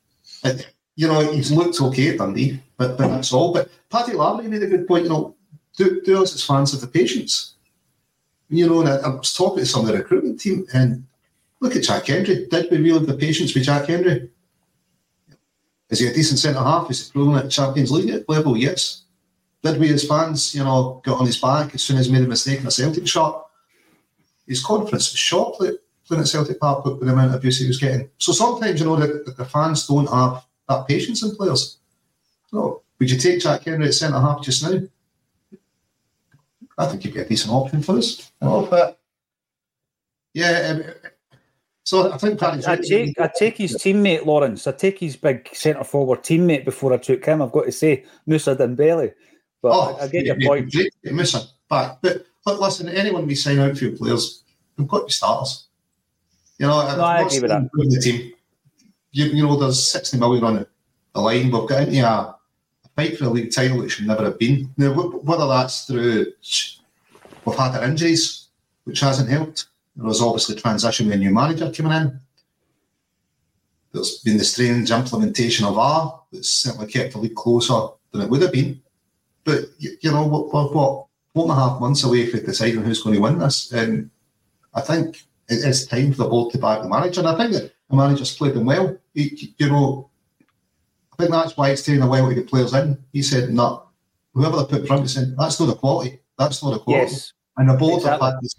[0.43, 3.53] It, you know, he's looked okay at Dundee, but, but that's all.
[3.53, 5.35] But Paddy Lavery made a good point, you know,
[5.77, 7.55] do, do us as fans of the patience.
[8.49, 11.05] You know, and I, I was talking to some of the recruitment team, and
[11.59, 12.45] look at Jack Hendry.
[12.47, 14.29] Did we really have the patience with Jack Hendry?
[15.89, 16.89] Is he a decent centre half?
[16.91, 18.57] Is he proven at Champions League level?
[18.57, 19.03] Yes.
[19.63, 22.23] Did we as fans, you know, get on his back as soon as he made
[22.23, 23.47] a mistake in a Celtic shot?
[24.47, 25.77] His confidence was shot playing
[26.11, 28.09] at Celtic Park with the amount of abuse he was getting.
[28.17, 31.77] So sometimes, you know, the, the fans don't have that patience in players.
[32.51, 32.81] No.
[32.99, 34.79] Would you take Jack Hendry at centre half just now?
[36.77, 38.31] I think he'd be a decent option for us.
[38.39, 38.99] But
[40.33, 40.83] yeah, um,
[41.83, 44.65] so I think I, I take I take his teammate Lawrence.
[44.67, 47.41] I take his big centre forward teammate before I took him.
[47.41, 49.13] I've got to say Moussa Dembele.
[49.61, 50.73] But oh, I, I get your point.
[51.05, 51.99] Moussa back.
[52.01, 54.43] But, but listen, anyone we sign outfield players,
[54.77, 55.67] they've got to be starters.
[56.57, 57.69] You know, no, I agree with that.
[57.73, 58.33] The team.
[59.13, 60.65] You, you know, there's 60 million on
[61.13, 61.51] the line.
[61.51, 62.35] We've got into a,
[62.95, 64.69] fight for a league title that should never have been.
[64.77, 66.33] Now, whether that's through
[67.45, 68.49] we've had our injuries,
[68.83, 72.19] which hasn't helped there was obviously transition with a new manager coming in.
[73.91, 78.29] There's been the strange implementation of R that's certainly kept the league closer than it
[78.29, 78.81] would have been.
[79.43, 83.15] But, you know, we're, what, one and a half months away from deciding who's going
[83.15, 83.71] to win this.
[83.71, 84.09] And
[84.73, 87.19] I think it is time for the board to back the manager.
[87.19, 88.97] And I think that the manager's played them well.
[89.13, 90.09] He, you know,
[90.41, 92.97] I think that's why it's taking a while to get players in.
[93.11, 93.89] He said, no,
[94.33, 96.19] whoever they put front, said, that's not the quality.
[96.37, 97.11] That's not the quality.
[97.11, 98.25] Yes, and the board exactly.
[98.25, 98.55] have had this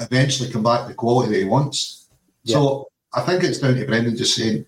[0.00, 2.08] eventually come back to the quality that he wants.
[2.42, 2.54] Yeah.
[2.54, 4.64] So I think it's down to Brendan just saying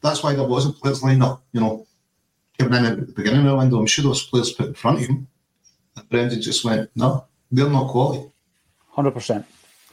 [0.00, 1.86] that's why there wasn't players lined up, you know,
[2.58, 3.78] coming in at the beginning of the window.
[3.78, 5.28] I'm sure those players put in front of him.
[5.96, 8.30] And Brendan just went, no, they're not quality.
[8.96, 9.44] 100%.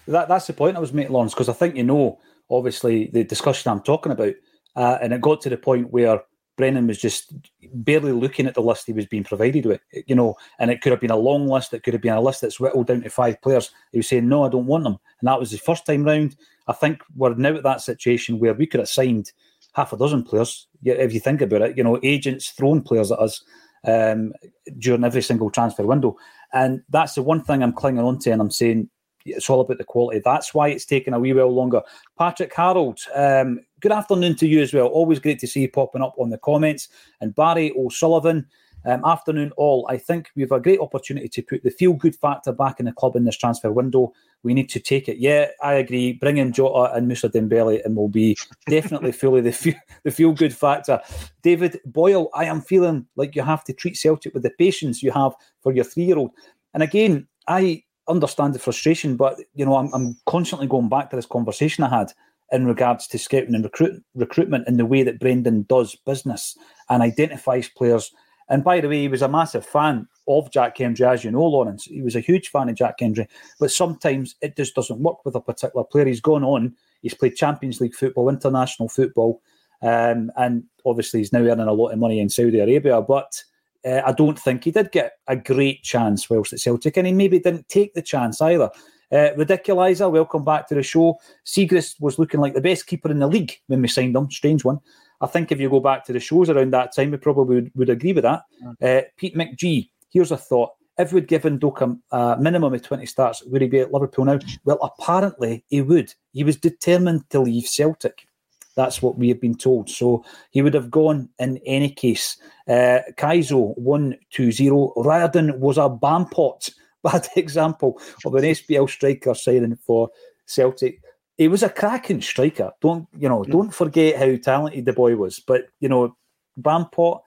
[0.08, 2.20] that, that's the point I was making, Lawrence, because I think you know,
[2.52, 4.34] obviously, the discussion I'm talking about,
[4.76, 6.22] uh, and it got to the point where
[6.58, 7.34] Brendan was just
[7.74, 10.92] barely looking at the list he was being provided with, you know, and it could
[10.92, 11.74] have been a long list.
[11.74, 13.72] It could have been a list that's whittled down to five players.
[13.92, 15.00] He was saying, no, I don't want them.
[15.20, 16.36] And that was his first time round.
[16.68, 19.32] I think we're now at that situation where we could have signed
[19.74, 23.20] half a dozen players, if you think about it, you know, agents throwing players at
[23.20, 23.44] us
[23.88, 24.34] um,
[24.78, 26.18] during every single transfer window.
[26.54, 28.90] And that's the one thing I'm clinging on to, and I'm saying
[29.26, 30.22] it's all about the quality.
[30.24, 31.82] That's why it's taken a wee while longer.
[32.18, 34.88] Patrick Harold, um, good afternoon to you as well.
[34.88, 36.88] Always great to see you popping up on the comments.
[37.20, 38.48] And Barry O'Sullivan,
[38.86, 39.86] um, afternoon all.
[39.90, 42.86] I think we have a great opportunity to put the feel good factor back in
[42.86, 44.14] the club in this transfer window.
[44.44, 45.18] We need to take it.
[45.18, 46.14] Yeah, I agree.
[46.14, 50.32] Bring in Jota and Moussa Dembele, and we'll be definitely fully the feel, the feel
[50.32, 51.00] good factor.
[51.44, 55.12] David Boyle, I am feeling like you have to treat Celtic with the patience you
[55.12, 56.32] have for your three year old.
[56.74, 61.16] And again, I understand the frustration, but you know, I'm, I'm constantly going back to
[61.16, 62.12] this conversation I had
[62.52, 66.58] in regards to scouting and recruit, recruitment in the way that Brendan does business
[66.90, 68.12] and identifies players.
[68.50, 71.46] And by the way, he was a massive fan of Jack Hendry, as you know,
[71.46, 71.86] Lawrence.
[71.86, 73.28] He was a huge fan of Jack Hendry,
[73.60, 76.06] but sometimes it just doesn't work with a particular player.
[76.06, 79.42] He's gone on, he's played Champions League football, international football,
[79.82, 83.02] um, and obviously he's now earning a lot of money in Saudi Arabia.
[83.02, 83.42] But
[83.86, 87.14] uh, I don't think he did get a great chance whilst at Celtic, and he
[87.14, 88.70] maybe didn't take the chance either.
[89.12, 91.20] Uh, Ridiculizer, welcome back to the show.
[91.46, 94.32] Siegrist was looking like the best keeper in the league when we signed him.
[94.32, 94.80] Strange one.
[95.20, 97.72] I think if you go back to the shows around that time, we probably would,
[97.76, 98.44] would agree with that.
[98.82, 100.72] Uh, Pete McGee, here's a thought.
[100.98, 104.40] If we'd given Doak a minimum of 20 starts, would he be at Liverpool now?
[104.66, 106.14] Well, apparently he would.
[106.32, 108.28] He was determined to leave Celtic.
[108.76, 109.90] That's what we have been told.
[109.90, 112.38] So he would have gone in any case.
[112.68, 114.70] Uh, Kaizo 120.
[114.98, 116.72] Riordan was a bampot.
[117.04, 120.10] Bad example of an SPL striker signing for
[120.46, 121.02] Celtic.
[121.38, 122.72] He was a cracking striker.
[122.80, 123.44] Don't you know?
[123.44, 125.40] Don't forget how talented the boy was.
[125.40, 126.16] But you know,
[126.60, 127.22] Bampot.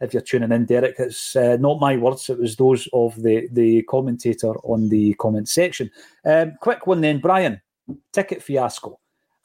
[0.00, 2.30] If you're tuning in, Derek, it's uh, not my words.
[2.30, 5.90] It was those of the the commentator on the comment section.
[6.24, 7.60] Um, quick one then, Brian.
[8.12, 8.98] Ticket fiasco.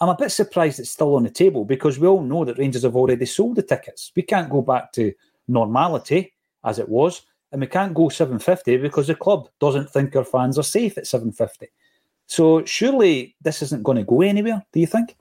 [0.06, 2.84] I'm a bit surprised it's still on the table because we all know that Rangers
[2.84, 4.12] have already sold the tickets.
[4.16, 5.12] We can't go back to
[5.47, 6.32] normality
[6.64, 10.60] as it was, and we can't go 750 because the club doesn't think our fans
[10.60, 11.70] are safe at 750.
[12.28, 14.64] So surely this isn't going to go anywhere.
[14.72, 15.18] Do you think?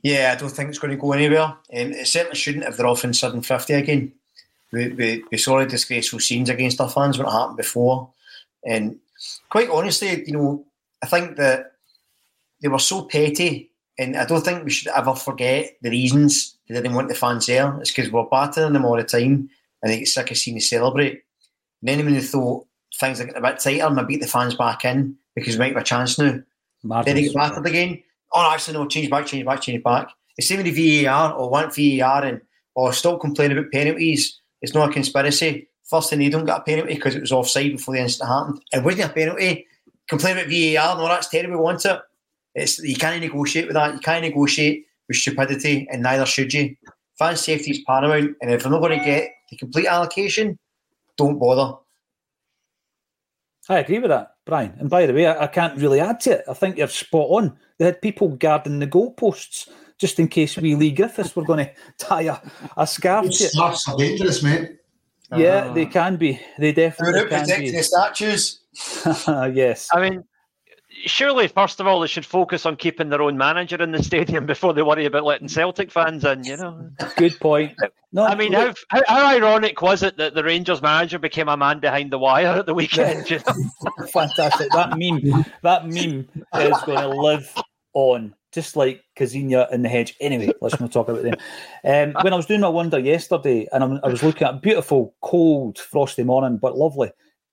[0.00, 1.44] Yeah, I don't think it's going to go anywhere.
[1.44, 4.12] Um, it certainly shouldn't if they're offering 750 again.
[4.72, 8.08] We, we, we saw the disgraceful scenes against our fans when it happened before.
[8.64, 8.96] And
[9.50, 10.64] quite honestly, you know,
[11.02, 11.72] I think that
[12.60, 16.74] they were so petty, and I don't think we should ever forget the reasons they
[16.74, 17.78] didn't want the fans there.
[17.80, 19.48] It's because we're battering them all the time,
[19.82, 21.22] and they get sick of seeing us celebrate.
[21.82, 22.66] And then when they thought
[22.98, 25.60] things are getting a bit tighter, and I beat the fans back in because we
[25.60, 26.40] might have a chance now.
[26.82, 28.02] Martin's then they get battered again.
[28.32, 30.08] Oh, actually, no, change back, change back, change back.
[30.36, 32.40] It's same with the VAR or want VAR and
[32.74, 34.40] or stop complaining about penalties.
[34.60, 35.68] It's not a conspiracy.
[35.84, 38.60] First thing they don't get a penalty because it was offside before the incident happened.
[38.72, 39.66] It wasn't a penalty.
[40.08, 42.00] Complain about VAR, no, that's terrible, we want it.
[42.56, 43.94] It's you can't negotiate with that.
[43.94, 46.74] You can't negotiate with stupidity, and neither should you.
[47.18, 50.58] Fan safety is paramount, and if we're not going to get the complete allocation,
[51.16, 51.78] don't bother.
[53.68, 54.74] I agree with that, Brian.
[54.78, 56.44] And by the way, I, I, can't really add to it.
[56.48, 57.58] I think you're spot on.
[57.78, 61.72] They had people guarding the goalposts just in case we Leigh Griffiths were going to
[61.98, 62.38] tie a,
[62.76, 63.58] a scarf to it.
[63.58, 64.76] are dangerous, mate.
[65.36, 66.40] Yeah, uh, they can be.
[66.58, 67.70] They definitely can be.
[67.70, 68.60] The statues.
[69.26, 69.88] yes.
[69.92, 70.24] I mean,
[71.04, 74.46] surely, first of all, they should focus on keeping their own manager in the stadium
[74.46, 76.44] before they worry about letting Celtic fans in.
[76.44, 77.76] You know, good point.
[78.12, 81.56] No, I mean, how, how, how ironic was it that the Rangers manager became a
[81.56, 83.28] man behind the wire at the weekend?
[83.28, 84.06] You know?
[84.12, 84.70] Fantastic.
[84.72, 87.54] That meme, that meme is going to live
[87.92, 88.34] on.
[88.52, 90.14] Just like Kazinha in the hedge.
[90.18, 91.34] Anyway, let's not talk about them.
[91.84, 94.58] Um, when I was doing my wonder yesterday, and I'm, i was looking at a
[94.58, 97.10] beautiful, cold, frosty morning, but lovely,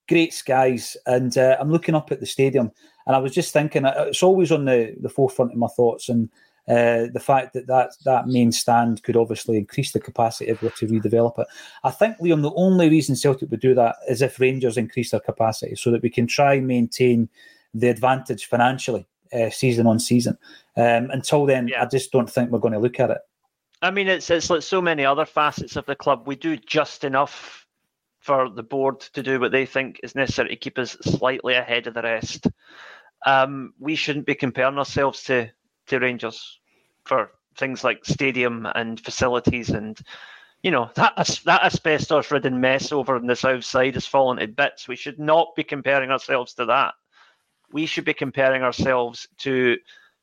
[0.08, 2.72] great skies, and uh, I'm looking up at the stadium,
[3.06, 6.08] and I was just thinking, uh, it's always on the, the forefront of my thoughts.
[6.08, 6.30] And
[6.66, 10.68] uh, the fact that, that that main stand could obviously increase the capacity if we
[10.68, 11.46] were to redevelop it.
[11.82, 15.20] I think, Liam, the only reason Celtic would do that is if Rangers increase their
[15.20, 17.28] capacity so that we can try and maintain
[17.74, 20.38] the advantage financially uh, season on season.
[20.76, 21.82] Um, until then, yeah.
[21.82, 23.18] I just don't think we're going to look at it.
[23.82, 26.26] I mean, it's it's like so many other facets of the club.
[26.26, 27.66] We do just enough
[28.20, 31.86] for the board to do what they think is necessary to keep us slightly ahead
[31.86, 32.46] of the rest
[33.24, 35.50] um, we shouldn't be comparing ourselves to
[35.86, 36.60] to Rangers
[37.04, 40.00] for things like stadium and facilities and
[40.62, 44.48] you know that that asbestos ridden mess over in the south side has fallen to
[44.48, 44.88] bits.
[44.88, 46.94] We should not be comparing ourselves to that.
[47.72, 49.76] we should be comparing ourselves to,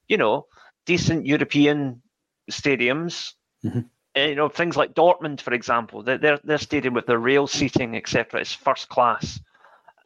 [0.07, 0.47] you know,
[0.85, 2.01] decent European
[2.49, 3.33] stadiums.
[3.63, 3.81] Mm-hmm.
[4.15, 8.41] You know, things like Dortmund, for example, their their stadium with the rail seating, etc.,
[8.41, 9.39] is first class.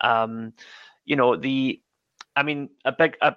[0.01, 0.53] Um,
[1.05, 1.81] you know, the,
[2.35, 3.35] I mean, a big, I,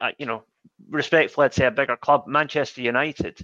[0.00, 0.44] I, you know,
[0.90, 3.40] respectfully, I'd say a bigger club, Manchester United.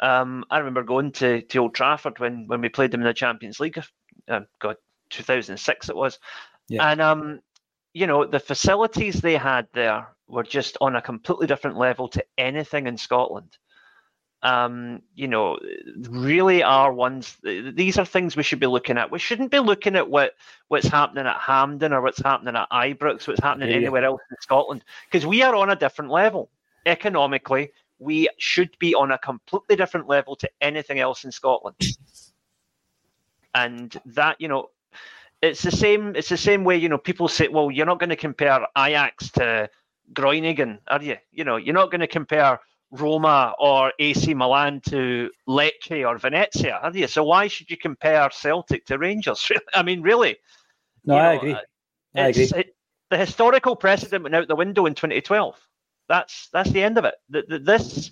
[0.00, 3.14] Um, I remember going to, to Old Trafford when, when we played them in the
[3.14, 3.82] Champions League.
[4.28, 4.76] Um, God,
[5.10, 6.18] 2006 it was.
[6.68, 6.90] Yeah.
[6.90, 7.40] And, um,
[7.94, 12.24] you know, the facilities they had there were just on a completely different level to
[12.36, 13.56] anything in Scotland.
[14.42, 15.58] Um, you know,
[15.96, 17.36] really are ones.
[17.42, 19.10] These are things we should be looking at.
[19.10, 20.34] We shouldn't be looking at what
[20.68, 23.76] what's happening at Hampden or what's happening at Ibrox, what's happening yeah.
[23.76, 26.50] anywhere else in Scotland, because we are on a different level
[26.84, 27.72] economically.
[27.98, 31.76] We should be on a completely different level to anything else in Scotland,
[33.54, 34.70] and that you know,
[35.40, 36.14] it's the same.
[36.14, 39.30] It's the same way you know people say, well, you're not going to compare Ajax
[39.32, 39.70] to
[40.12, 41.16] Groningen, are you?
[41.32, 42.60] You know, you're not going to compare
[42.90, 47.06] Roma or AC Milan to Lecce or Venezia, are you?
[47.06, 49.50] So why should you compare Celtic to Rangers?
[49.74, 50.36] I mean, really?
[51.04, 51.56] No, I know, agree.
[52.14, 52.50] I agree.
[52.54, 52.76] It,
[53.10, 55.56] the historical precedent went out the window in 2012.
[56.08, 57.14] That's that's the end of it.
[57.28, 58.10] The, the, this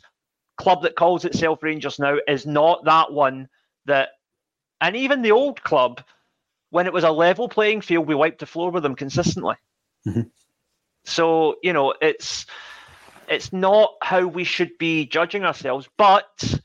[0.57, 3.49] club that calls itself Rangers now is not that one
[3.87, 4.11] that,
[4.81, 6.01] and even the old club,
[6.71, 9.57] when it was a level playing field, we wiped the floor with them consistently.
[10.07, 10.23] Mm-hmm.
[11.05, 12.47] So you know, it's
[13.29, 16.61] it's not how we should be judging ourselves, but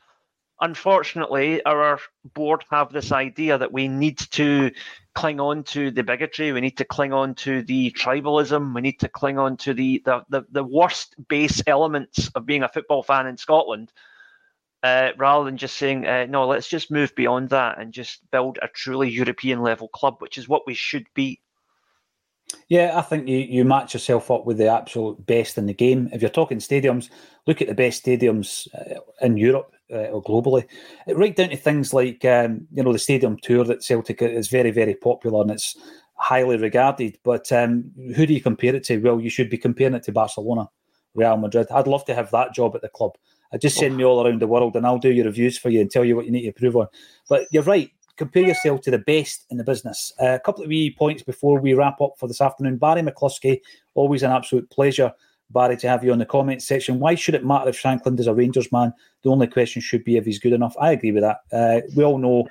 [0.62, 2.00] unfortunately, our
[2.34, 4.72] board have this idea that we need to
[5.16, 9.00] cling on to the bigotry, we need to cling on to the tribalism, we need
[9.00, 13.04] to cling on to the the, the, the worst base elements of being a football
[13.04, 13.92] fan in Scotland.
[14.82, 18.58] Uh, rather than just saying uh, no, let's just move beyond that and just build
[18.62, 21.42] a truly European level club, which is what we should be.
[22.68, 26.10] Yeah, I think you, you match yourself up with the absolute best in the game.
[26.14, 27.10] If you're talking stadiums,
[27.48, 30.66] look at the best stadiums uh, in Europe uh, or globally.
[31.08, 34.72] Right down to things like um, you know the stadium tour that Celtic is very
[34.72, 35.76] very popular and it's
[36.14, 37.18] highly regarded.
[37.24, 38.98] But um, who do you compare it to?
[38.98, 40.70] Well, you should be comparing it to Barcelona,
[41.16, 41.68] Real Madrid.
[41.72, 43.14] I'd love to have that job at the club.
[43.52, 43.98] I just send oh.
[43.98, 46.16] me all around the world and I'll do your reviews for you and tell you
[46.16, 46.88] what you need to improve on.
[47.28, 50.12] But you're right compare yourself to the best in the business.
[50.22, 52.76] Uh, a couple of wee points before we wrap up for this afternoon.
[52.76, 53.62] Barry McCluskey,
[53.96, 55.14] always an absolute pleasure,
[55.52, 57.00] Barry, to have you on the comment section.
[57.00, 58.94] Why should it matter if Shankland is a Rangers man?
[59.24, 60.76] The only question should be if he's good enough.
[60.80, 61.38] I agree with that.
[61.52, 62.50] Uh, we all know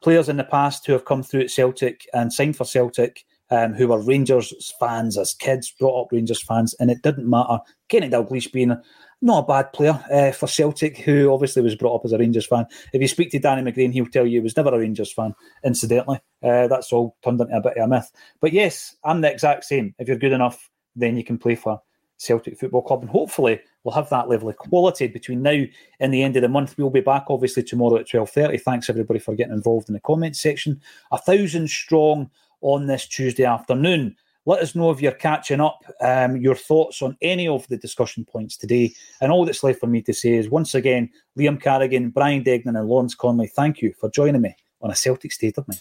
[0.00, 3.24] players in the past who have come through at Celtic and signed for Celtic.
[3.48, 7.60] Um, who were Rangers fans as kids, brought up Rangers fans, and it didn't matter.
[7.88, 8.76] Kenny Dalglish being
[9.22, 12.46] not a bad player uh, for Celtic, who obviously was brought up as a Rangers
[12.46, 12.66] fan.
[12.92, 15.34] If you speak to Danny McGrain, he'll tell you he was never a Rangers fan,
[15.64, 16.20] incidentally.
[16.42, 18.10] Uh, that's all turned into a bit of a myth.
[18.40, 19.94] But yes, I'm the exact same.
[19.98, 21.80] If you're good enough, then you can play for
[22.18, 23.02] Celtic Football Club.
[23.02, 25.62] And hopefully we'll have that level of quality between now
[26.00, 26.76] and the end of the month.
[26.76, 28.60] We'll be back obviously tomorrow at 12.30.
[28.60, 30.80] Thanks everybody for getting involved in the comment section.
[31.12, 34.16] A thousand strong on this Tuesday afternoon.
[34.46, 38.24] Let us know if you're catching up, um, your thoughts on any of the discussion
[38.24, 38.94] points today.
[39.20, 42.76] And all that's left for me to say is once again, Liam Carrigan, Brian Degnan,
[42.76, 45.80] and Lawrence Connolly, thank you for joining me on a Celtic State of Mind.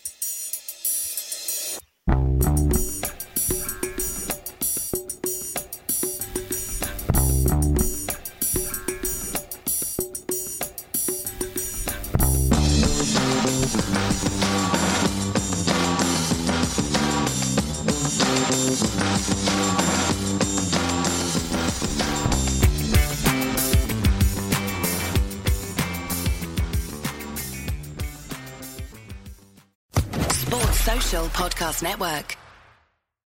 [31.82, 32.38] Network.